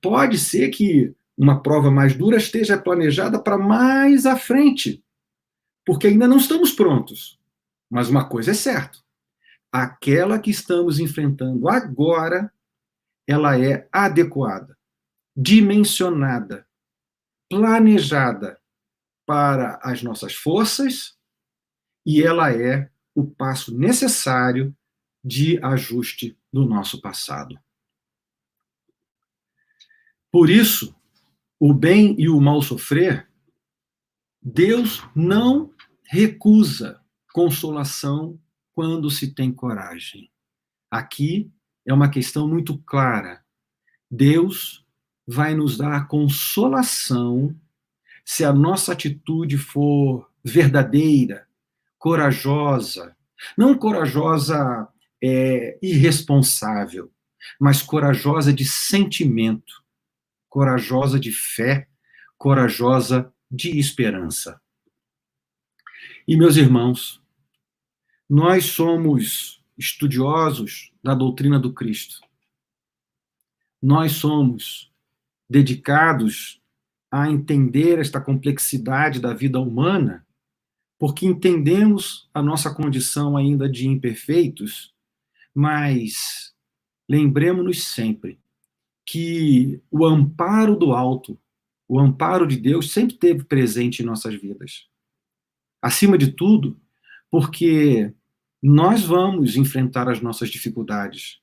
Pode 0.00 0.38
ser 0.38 0.68
que 0.70 1.12
uma 1.36 1.62
prova 1.62 1.90
mais 1.90 2.14
dura 2.14 2.36
esteja 2.36 2.78
planejada 2.78 3.42
para 3.42 3.58
mais 3.58 4.26
à 4.26 4.36
frente, 4.36 5.02
porque 5.84 6.06
ainda 6.06 6.28
não 6.28 6.36
estamos 6.36 6.72
prontos. 6.72 7.38
Mas 7.90 8.08
uma 8.08 8.28
coisa 8.28 8.52
é 8.52 8.54
certa: 8.54 8.98
aquela 9.70 10.38
que 10.38 10.50
estamos 10.50 10.98
enfrentando 10.98 11.68
agora, 11.68 12.52
ela 13.26 13.58
é 13.58 13.88
adequada, 13.92 14.76
dimensionada, 15.36 16.66
planejada 17.48 18.60
para 19.26 19.78
as 19.82 20.02
nossas 20.02 20.34
forças 20.34 21.16
e 22.04 22.22
ela 22.22 22.52
é 22.52 22.90
o 23.14 23.24
passo 23.24 23.76
necessário 23.76 24.74
de 25.24 25.62
ajuste 25.62 26.36
do 26.52 26.66
nosso 26.66 27.00
passado. 27.00 27.58
Por 30.30 30.50
isso, 30.50 30.94
o 31.60 31.72
bem 31.72 32.16
e 32.18 32.28
o 32.28 32.40
mal 32.40 32.60
sofrer, 32.62 33.28
Deus 34.42 35.02
não 35.14 35.72
recusa 36.04 37.00
consolação 37.32 38.40
quando 38.74 39.08
se 39.08 39.32
tem 39.32 39.52
coragem. 39.52 40.30
Aqui 40.90 41.50
é 41.86 41.94
uma 41.94 42.10
questão 42.10 42.48
muito 42.48 42.76
clara. 42.78 43.44
Deus 44.10 44.84
vai 45.26 45.54
nos 45.54 45.76
dar 45.76 46.08
consolação 46.08 47.56
se 48.24 48.44
a 48.44 48.52
nossa 48.52 48.92
atitude 48.92 49.56
for 49.56 50.28
verdadeira, 50.44 51.46
corajosa, 51.96 53.16
não 53.56 53.76
corajosa 53.76 54.88
é, 55.22 55.78
irresponsável, 55.80 57.12
mas 57.60 57.80
corajosa 57.80 58.52
de 58.52 58.64
sentimento, 58.64 59.82
corajosa 60.48 61.18
de 61.18 61.32
fé, 61.32 61.88
corajosa 62.36 63.31
de 63.52 63.78
esperança. 63.78 64.58
E, 66.26 66.36
meus 66.36 66.56
irmãos, 66.56 67.22
nós 68.28 68.64
somos 68.64 69.62
estudiosos 69.76 70.90
da 71.02 71.14
doutrina 71.14 71.58
do 71.58 71.72
Cristo. 71.72 72.20
Nós 73.80 74.12
somos 74.12 74.90
dedicados 75.50 76.62
a 77.10 77.30
entender 77.30 77.98
esta 77.98 78.18
complexidade 78.20 79.20
da 79.20 79.34
vida 79.34 79.60
humana, 79.60 80.26
porque 80.98 81.26
entendemos 81.26 82.30
a 82.32 82.40
nossa 82.40 82.74
condição 82.74 83.36
ainda 83.36 83.68
de 83.68 83.86
imperfeitos, 83.86 84.94
mas 85.54 86.54
lembremos-nos 87.06 87.84
sempre 87.84 88.40
que 89.04 89.82
o 89.90 90.06
amparo 90.06 90.76
do 90.76 90.92
alto, 90.92 91.38
o 91.92 92.00
amparo 92.00 92.46
de 92.46 92.56
Deus 92.56 92.90
sempre 92.90 93.18
teve 93.18 93.44
presente 93.44 94.02
em 94.02 94.06
nossas 94.06 94.34
vidas. 94.34 94.86
Acima 95.82 96.16
de 96.16 96.32
tudo, 96.32 96.80
porque 97.30 98.14
nós 98.62 99.04
vamos 99.04 99.56
enfrentar 99.56 100.08
as 100.08 100.22
nossas 100.22 100.48
dificuldades, 100.48 101.42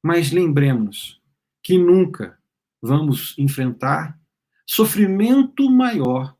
mas 0.00 0.30
lembremos 0.30 1.20
que 1.60 1.76
nunca 1.76 2.38
vamos 2.80 3.36
enfrentar 3.36 4.16
sofrimento 4.64 5.68
maior 5.68 6.36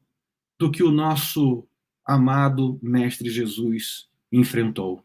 do 0.57 0.71
que 0.71 0.85
o 0.85 0.93
nosso 0.93 1.67
amado 2.07 2.79
Mestre 2.81 3.29
Jesus 3.29 4.09
enfrentou. 4.31 5.05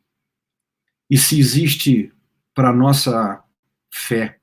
E 1.10 1.18
se 1.18 1.40
existe 1.40 2.14
para 2.54 2.72
nossa 2.72 3.44
fé 3.92 4.40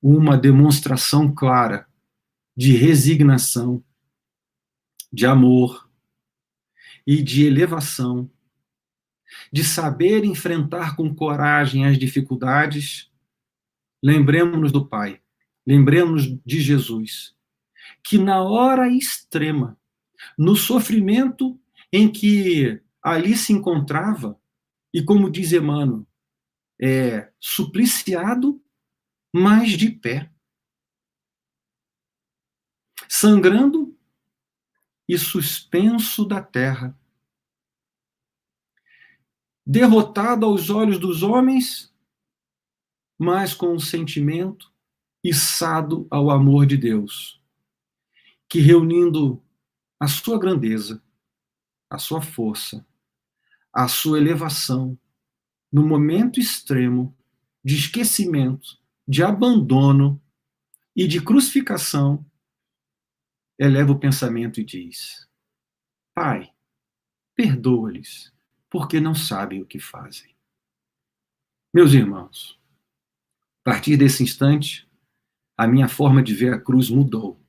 uma 0.00 0.38
demonstração 0.38 1.30
clara 1.34 1.86
de 2.56 2.76
resignação, 2.76 3.82
de 5.12 5.26
amor 5.26 5.90
e 7.06 7.22
de 7.22 7.44
elevação, 7.44 8.30
de 9.52 9.64
saber 9.64 10.24
enfrentar 10.24 10.96
com 10.96 11.14
coragem 11.14 11.86
as 11.86 11.98
dificuldades, 11.98 13.10
lembremos-nos 14.02 14.72
do 14.72 14.86
Pai, 14.86 15.20
lembremos-nos 15.66 16.38
de 16.44 16.60
Jesus, 16.60 17.34
que 18.04 18.18
na 18.18 18.42
hora 18.42 18.88
extrema, 18.88 19.78
no 20.38 20.54
sofrimento 20.54 21.58
em 21.92 22.10
que 22.10 22.80
ali 23.02 23.36
se 23.36 23.52
encontrava, 23.52 24.38
e 24.94 25.02
como 25.02 25.30
diz 25.30 25.52
Emmanuel, 25.52 26.06
é, 26.80 27.30
supliciado 27.40 28.62
mas 29.32 29.70
de 29.70 29.90
pé. 29.90 30.30
Sangrando 33.14 33.94
e 35.06 35.18
suspenso 35.18 36.24
da 36.24 36.42
terra. 36.42 36.98
Derrotado 39.66 40.46
aos 40.46 40.70
olhos 40.70 40.98
dos 40.98 41.22
homens, 41.22 41.94
mas 43.18 43.52
com 43.52 43.74
um 43.74 43.78
sentimento 43.78 44.72
içado 45.22 46.06
ao 46.10 46.30
amor 46.30 46.64
de 46.64 46.78
Deus, 46.78 47.38
que 48.48 48.60
reunindo 48.60 49.44
a 50.00 50.08
sua 50.08 50.38
grandeza, 50.38 51.02
a 51.90 51.98
sua 51.98 52.22
força, 52.22 52.84
a 53.70 53.88
sua 53.88 54.16
elevação, 54.16 54.98
no 55.70 55.86
momento 55.86 56.40
extremo 56.40 57.14
de 57.62 57.74
esquecimento 57.74 58.78
de 59.06 59.22
abandono 59.22 60.18
e 60.96 61.06
de 61.06 61.20
crucificação, 61.20 62.24
eleva 63.58 63.92
o 63.92 63.98
pensamento 63.98 64.60
e 64.60 64.64
diz: 64.64 65.28
Pai, 66.14 66.52
perdoa-lhes, 67.34 68.32
porque 68.68 69.00
não 69.00 69.14
sabem 69.14 69.62
o 69.62 69.66
que 69.66 69.78
fazem. 69.78 70.34
Meus 71.72 71.92
irmãos, 71.92 72.60
a 73.64 73.70
partir 73.70 73.96
desse 73.96 74.22
instante, 74.22 74.88
a 75.56 75.66
minha 75.66 75.88
forma 75.88 76.22
de 76.22 76.34
ver 76.34 76.52
a 76.52 76.60
cruz 76.60 76.90
mudou. 76.90 77.40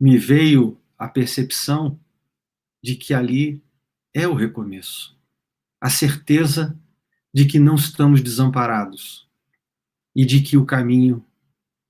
Me 0.00 0.18
veio 0.18 0.80
a 0.98 1.08
percepção 1.08 2.00
de 2.82 2.96
que 2.96 3.14
ali 3.14 3.62
é 4.12 4.26
o 4.26 4.34
recomeço, 4.34 5.18
a 5.80 5.88
certeza 5.88 6.78
de 7.32 7.46
que 7.46 7.58
não 7.58 7.74
estamos 7.74 8.22
desamparados, 8.22 9.28
e 10.14 10.24
de 10.24 10.40
que 10.40 10.56
o 10.56 10.64
caminho, 10.64 11.26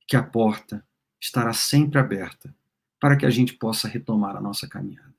que 0.06 0.16
a 0.16 0.22
porta 0.22 0.83
estará 1.24 1.54
sempre 1.54 1.98
aberta 1.98 2.54
para 3.00 3.16
que 3.16 3.24
a 3.24 3.30
gente 3.30 3.54
possa 3.54 3.88
retomar 3.88 4.36
a 4.36 4.42
nossa 4.42 4.68
caminhada. 4.68 5.14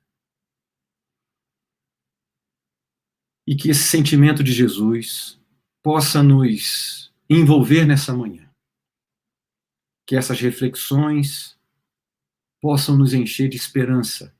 E 3.44 3.56
que 3.56 3.70
esse 3.70 3.82
sentimento 3.82 4.42
de 4.42 4.52
Jesus 4.52 5.40
possa 5.82 6.22
nos 6.22 7.12
envolver 7.28 7.84
nessa 7.84 8.14
manhã. 8.14 8.48
Que 10.06 10.14
essas 10.14 10.40
reflexões 10.40 11.58
possam 12.60 12.96
nos 12.96 13.12
encher 13.12 13.48
de 13.48 13.56
esperança 13.56 14.32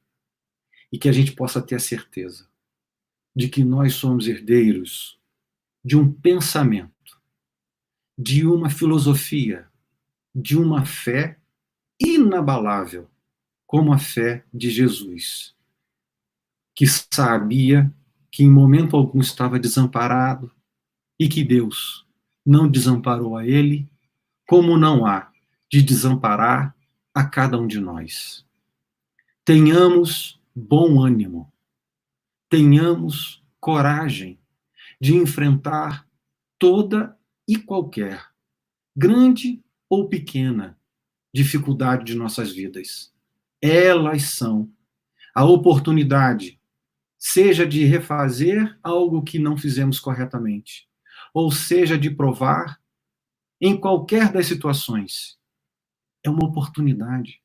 e 0.93 0.99
que 0.99 1.09
a 1.09 1.13
gente 1.13 1.33
possa 1.33 1.61
ter 1.61 1.75
a 1.75 1.81
certeza 1.81 2.49
de 3.35 3.49
que 3.49 3.65
nós 3.65 3.95
somos 3.95 4.29
herdeiros 4.29 5.19
de 5.85 5.97
um 5.97 6.13
pensamento 6.13 6.95
de 8.17 8.47
uma 8.47 8.71
filosofia, 8.71 9.69
de 10.35 10.57
uma 10.57 10.87
fé 10.87 11.39
inabalável, 12.01 13.09
como 13.67 13.93
a 13.93 13.99
fé 13.99 14.45
de 14.53 14.71
Jesus, 14.71 15.55
que 16.75 16.87
sabia 16.87 17.93
que 18.31 18.45
em 18.45 18.51
momento 18.51 18.97
algum 18.97 19.21
estava 19.21 19.59
desamparado 19.59 20.53
e 21.19 21.29
que 21.29 21.43
Deus 21.43 22.07
não 22.45 22.69
desamparou 22.69 23.37
a 23.37 23.47
ele, 23.47 23.89
como 24.47 24.77
não 24.77 25.07
há 25.07 25.33
de 25.71 25.83
desamparar 25.83 26.77
a 27.13 27.25
cada 27.25 27.59
um 27.59 27.67
de 27.67 27.81
nós. 27.81 28.47
Tenhamos 29.45 30.41
bom 30.55 31.03
ânimo, 31.03 31.53
tenhamos 32.49 33.43
coragem 33.59 34.39
de 35.01 35.15
enfrentar 35.15 36.07
toda 36.59 37.19
e 37.49 37.57
qualquer, 37.57 38.27
grande 38.95 39.63
ou 39.89 40.09
pequena, 40.09 40.76
dificuldade 41.35 42.05
de 42.05 42.15
nossas 42.15 42.53
vidas. 42.53 43.13
elas 43.61 44.23
são 44.23 44.71
a 45.35 45.45
oportunidade, 45.45 46.61
seja 47.19 47.67
de 47.67 47.85
refazer 47.85 48.79
algo 48.83 49.23
que 49.23 49.39
não 49.39 49.57
fizemos 49.57 49.99
corretamente, 50.01 50.89
ou 51.35 51.51
seja 51.51 51.99
de 51.99 52.11
provar 52.11 52.81
em 53.61 53.79
qualquer 53.79 54.33
das 54.33 54.47
situações. 54.47 55.39
É 56.25 56.31
uma 56.31 56.47
oportunidade 56.47 57.43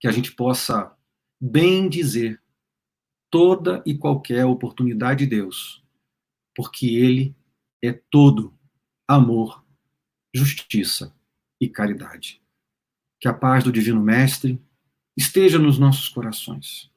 que 0.00 0.08
a 0.08 0.12
gente 0.12 0.32
possa 0.32 0.94
bem 1.40 1.88
dizer 1.88 2.42
toda 3.30 3.82
e 3.86 3.96
qualquer 3.96 4.44
oportunidade 4.44 5.24
de 5.24 5.36
Deus, 5.36 5.82
porque 6.54 6.86
Ele 6.86 7.34
é 7.82 7.92
todo 8.10 8.54
amor, 9.08 9.64
justiça 10.34 11.16
e 11.60 11.68
caridade. 11.68 12.41
Que 13.22 13.28
a 13.28 13.32
paz 13.32 13.62
do 13.62 13.70
Divino 13.70 14.02
Mestre 14.02 14.60
esteja 15.16 15.56
nos 15.56 15.78
nossos 15.78 16.08
corações 16.08 16.90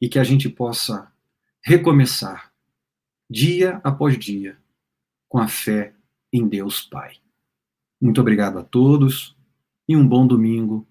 e 0.00 0.08
que 0.08 0.18
a 0.18 0.24
gente 0.24 0.48
possa 0.48 1.12
recomeçar 1.62 2.50
dia 3.28 3.78
após 3.84 4.18
dia 4.18 4.58
com 5.28 5.36
a 5.36 5.46
fé 5.46 5.94
em 6.32 6.48
Deus 6.48 6.80
Pai. 6.80 7.18
Muito 8.00 8.22
obrigado 8.22 8.58
a 8.58 8.64
todos 8.64 9.36
e 9.86 9.94
um 9.94 10.08
bom 10.08 10.26
domingo 10.26 10.88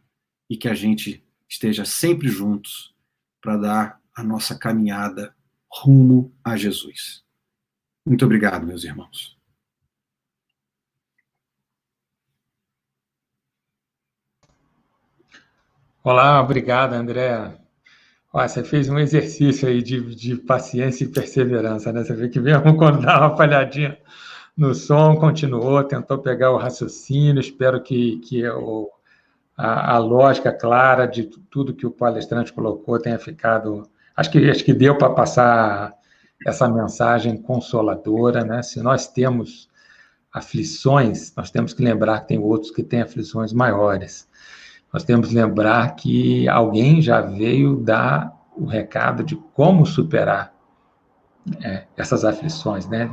e 0.47 0.55
que 0.55 0.67
a 0.67 0.75
gente 0.75 1.25
esteja 1.49 1.83
sempre 1.83 2.27
juntos 2.27 2.93
para 3.41 3.57
dar 3.57 4.01
a 4.15 4.23
nossa 4.23 4.55
caminhada 4.55 5.35
rumo 5.67 6.31
a 6.43 6.55
Jesus. 6.55 7.23
Muito 8.05 8.23
obrigado, 8.23 8.67
meus 8.67 8.83
irmãos. 8.83 9.38
Olá, 16.01 16.41
obrigado, 16.41 16.93
André. 16.93 17.51
Ó, 18.33 18.47
você 18.47 18.63
fez 18.63 18.87
um 18.87 18.97
exercício 18.97 19.67
aí 19.67 19.83
de, 19.83 20.15
de 20.15 20.37
paciência 20.37 21.03
e 21.03 21.09
perseverança, 21.09 21.91
né? 21.91 22.03
Você 22.03 22.13
vê 22.15 22.29
que 22.29 22.39
mesmo 22.39 22.75
quando 22.77 23.01
dá 23.01 23.19
uma 23.19 23.35
falhadinha 23.35 23.97
no 24.55 24.73
som, 24.73 25.17
continuou, 25.17 25.83
tentou 25.83 26.17
pegar 26.19 26.51
o 26.51 26.57
raciocínio. 26.57 27.41
Espero 27.41 27.81
que, 27.83 28.17
que 28.19 28.47
o, 28.47 28.89
a, 29.57 29.95
a, 29.95 29.97
lógica 29.97 30.53
clara 30.53 31.05
de 31.05 31.25
tudo 31.51 31.75
que 31.75 31.85
o 31.85 31.91
palestrante 31.91 32.53
colocou 32.53 32.97
tenha 32.97 33.19
ficado. 33.19 33.83
Acho 34.15 34.31
que, 34.31 34.49
acho 34.49 34.63
que 34.63 34.73
deu 34.73 34.97
para 34.97 35.09
passar 35.09 35.93
essa 36.47 36.69
mensagem 36.69 37.41
consoladora, 37.41 38.45
né? 38.45 38.63
Se 38.63 38.81
nós 38.81 39.05
temos 39.07 39.69
aflições, 40.31 41.33
nós 41.35 41.51
temos 41.51 41.73
que 41.73 41.83
lembrar 41.83 42.21
que 42.21 42.29
tem 42.29 42.39
outros 42.39 42.71
que 42.71 42.83
têm 42.83 43.01
aflições 43.01 43.51
maiores. 43.51 44.28
Nós 44.91 45.03
temos 45.03 45.29
que 45.29 45.35
lembrar 45.35 45.95
que 45.95 46.47
alguém 46.47 47.01
já 47.01 47.21
veio 47.21 47.77
dar 47.77 48.35
o 48.55 48.65
recado 48.65 49.23
de 49.23 49.35
como 49.53 49.85
superar 49.85 50.53
é, 51.63 51.85
essas 51.95 52.25
aflições, 52.25 52.87
né? 52.87 53.09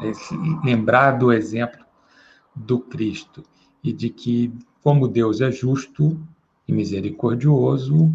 lembrar 0.64 1.12
do 1.12 1.32
exemplo 1.32 1.84
do 2.54 2.80
Cristo 2.80 3.42
e 3.82 3.92
de 3.92 4.10
que, 4.10 4.52
como 4.82 5.06
Deus 5.06 5.40
é 5.40 5.50
justo 5.50 6.20
e 6.66 6.72
misericordioso, 6.72 8.12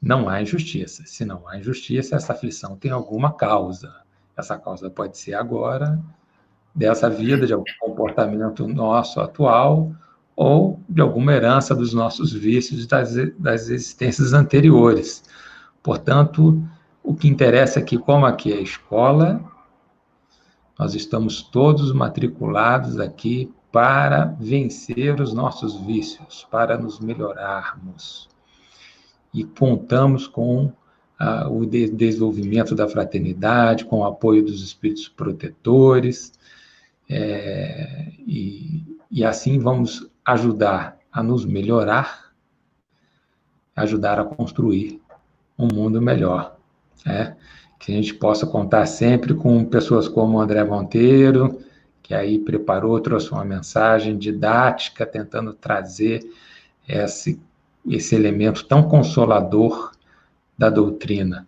não 0.00 0.28
há 0.28 0.42
injustiça. 0.42 1.04
Se 1.06 1.24
não 1.24 1.46
há 1.46 1.58
injustiça, 1.58 2.16
essa 2.16 2.32
aflição 2.32 2.76
tem 2.76 2.90
alguma 2.90 3.32
causa. 3.32 3.94
Essa 4.36 4.58
causa 4.58 4.90
pode 4.90 5.16
ser 5.16 5.34
agora, 5.34 6.02
dessa 6.74 7.08
vida, 7.08 7.46
de 7.46 7.52
algum 7.52 7.64
comportamento 7.80 8.66
nosso 8.68 9.20
atual, 9.20 9.92
ou 10.36 10.78
de 10.86 11.00
alguma 11.00 11.32
herança 11.32 11.74
dos 11.74 11.94
nossos 11.94 12.32
vícios 12.32 12.86
das, 12.86 13.14
das 13.38 13.70
existências 13.70 14.34
anteriores. 14.34 15.24
Portanto, 15.82 16.62
o 17.02 17.14
que 17.14 17.26
interessa 17.26 17.78
aqui, 17.78 17.96
como 17.96 18.26
aqui 18.26 18.52
é 18.52 18.56
a 18.56 18.60
escola, 18.60 19.42
nós 20.78 20.94
estamos 20.94 21.42
todos 21.42 21.90
matriculados 21.92 23.00
aqui 23.00 23.50
para 23.72 24.36
vencer 24.38 25.20
os 25.20 25.32
nossos 25.32 25.76
vícios, 25.80 26.46
para 26.50 26.76
nos 26.76 27.00
melhorarmos. 27.00 28.28
E 29.32 29.42
contamos 29.44 30.26
com 30.26 30.72
ah, 31.18 31.48
o 31.48 31.64
de 31.64 31.88
desenvolvimento 31.88 32.74
da 32.74 32.86
fraternidade, 32.86 33.84
com 33.86 34.00
o 34.00 34.04
apoio 34.04 34.44
dos 34.44 34.62
espíritos 34.62 35.08
protetores, 35.08 36.32
é, 37.08 38.12
e, 38.18 38.82
e 39.10 39.24
assim 39.24 39.58
vamos 39.58 40.10
ajudar 40.26 40.98
a 41.12 41.22
nos 41.22 41.44
melhorar, 41.44 42.32
ajudar 43.74 44.18
a 44.18 44.24
construir 44.24 45.00
um 45.58 45.68
mundo 45.72 46.02
melhor 46.02 46.56
né? 47.04 47.36
que 47.78 47.92
a 47.92 47.94
gente 47.94 48.14
possa 48.14 48.46
contar 48.46 48.84
sempre 48.86 49.32
com 49.34 49.64
pessoas 49.64 50.08
como 50.08 50.40
André 50.40 50.64
Monteiro, 50.64 51.60
que 52.02 52.14
aí 52.14 52.38
preparou, 52.38 53.00
trouxe 53.00 53.30
uma 53.30 53.44
mensagem 53.44 54.16
didática, 54.18 55.06
tentando 55.06 55.52
trazer 55.52 56.20
esse, 56.88 57.40
esse 57.88 58.14
elemento 58.14 58.64
tão 58.64 58.88
consolador 58.88 59.92
da 60.56 60.70
doutrina, 60.70 61.46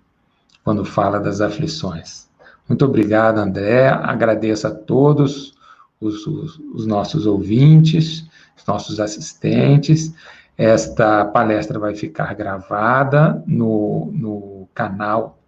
quando 0.62 0.84
fala 0.84 1.18
das 1.18 1.40
aflições. 1.40 2.28
Muito 2.68 2.84
obrigado, 2.84 3.38
André. 3.38 3.88
Agradeço 3.88 4.66
a 4.66 4.70
todos 4.70 5.54
os, 6.00 6.26
os, 6.26 6.58
os 6.74 6.86
nossos 6.86 7.26
ouvintes, 7.26 8.27
os 8.58 8.66
nossos 8.66 9.00
assistentes. 9.00 10.12
Esta 10.56 11.24
palestra 11.24 11.78
vai 11.78 11.94
ficar 11.94 12.34
gravada 12.34 13.42
no, 13.46 14.10
no 14.12 14.68
canal 14.74 15.38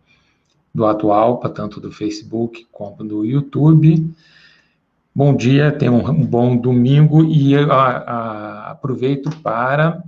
do 0.72 0.86
atual, 0.86 1.38
tanto 1.38 1.80
do 1.80 1.90
Facebook 1.90 2.66
como 2.70 3.04
do 3.04 3.24
YouTube. 3.24 4.08
Bom 5.12 5.34
dia, 5.34 5.72
tenham 5.72 5.96
um 5.96 6.24
bom 6.24 6.56
domingo 6.56 7.24
e 7.24 7.56
a, 7.56 7.64
a, 7.64 8.70
aproveito 8.70 9.28
para 9.42 10.02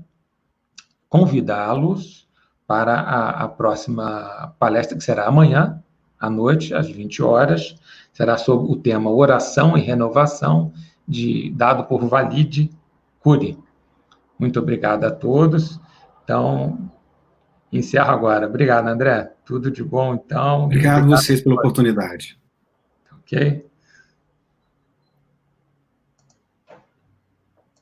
convidá-los 1.08 2.28
para 2.66 2.94
a, 2.94 3.44
a, 3.44 3.48
próxima 3.48 4.54
palestra, 4.58 4.96
que 4.96 5.02
será 5.02 5.26
amanhã, 5.26 5.82
à 6.18 6.30
noite, 6.30 6.72
às 6.72 6.88
20 6.88 7.22
horas. 7.22 7.74
Será 8.12 8.38
sobre 8.38 8.72
o 8.72 8.76
tema 8.76 9.10
Oração 9.10 9.76
e 9.76 9.80
Renovação, 9.80 10.72
de, 11.06 11.50
dado 11.50 11.84
por 11.84 12.06
Valide 12.06 12.70
Cury. 13.22 13.58
Muito 14.38 14.58
obrigado 14.58 15.04
a 15.04 15.10
todos. 15.10 15.80
Então, 16.24 16.90
encerro 17.72 18.10
agora. 18.10 18.46
Obrigado, 18.46 18.88
André. 18.88 19.32
Tudo 19.44 19.70
de 19.70 19.82
bom, 19.82 20.14
então. 20.14 20.64
Obrigado, 20.64 21.00
obrigado 21.02 21.20
vocês 21.20 21.42
pela 21.42 21.56
oportunidade. 21.56 22.38
Ok? 23.20 23.64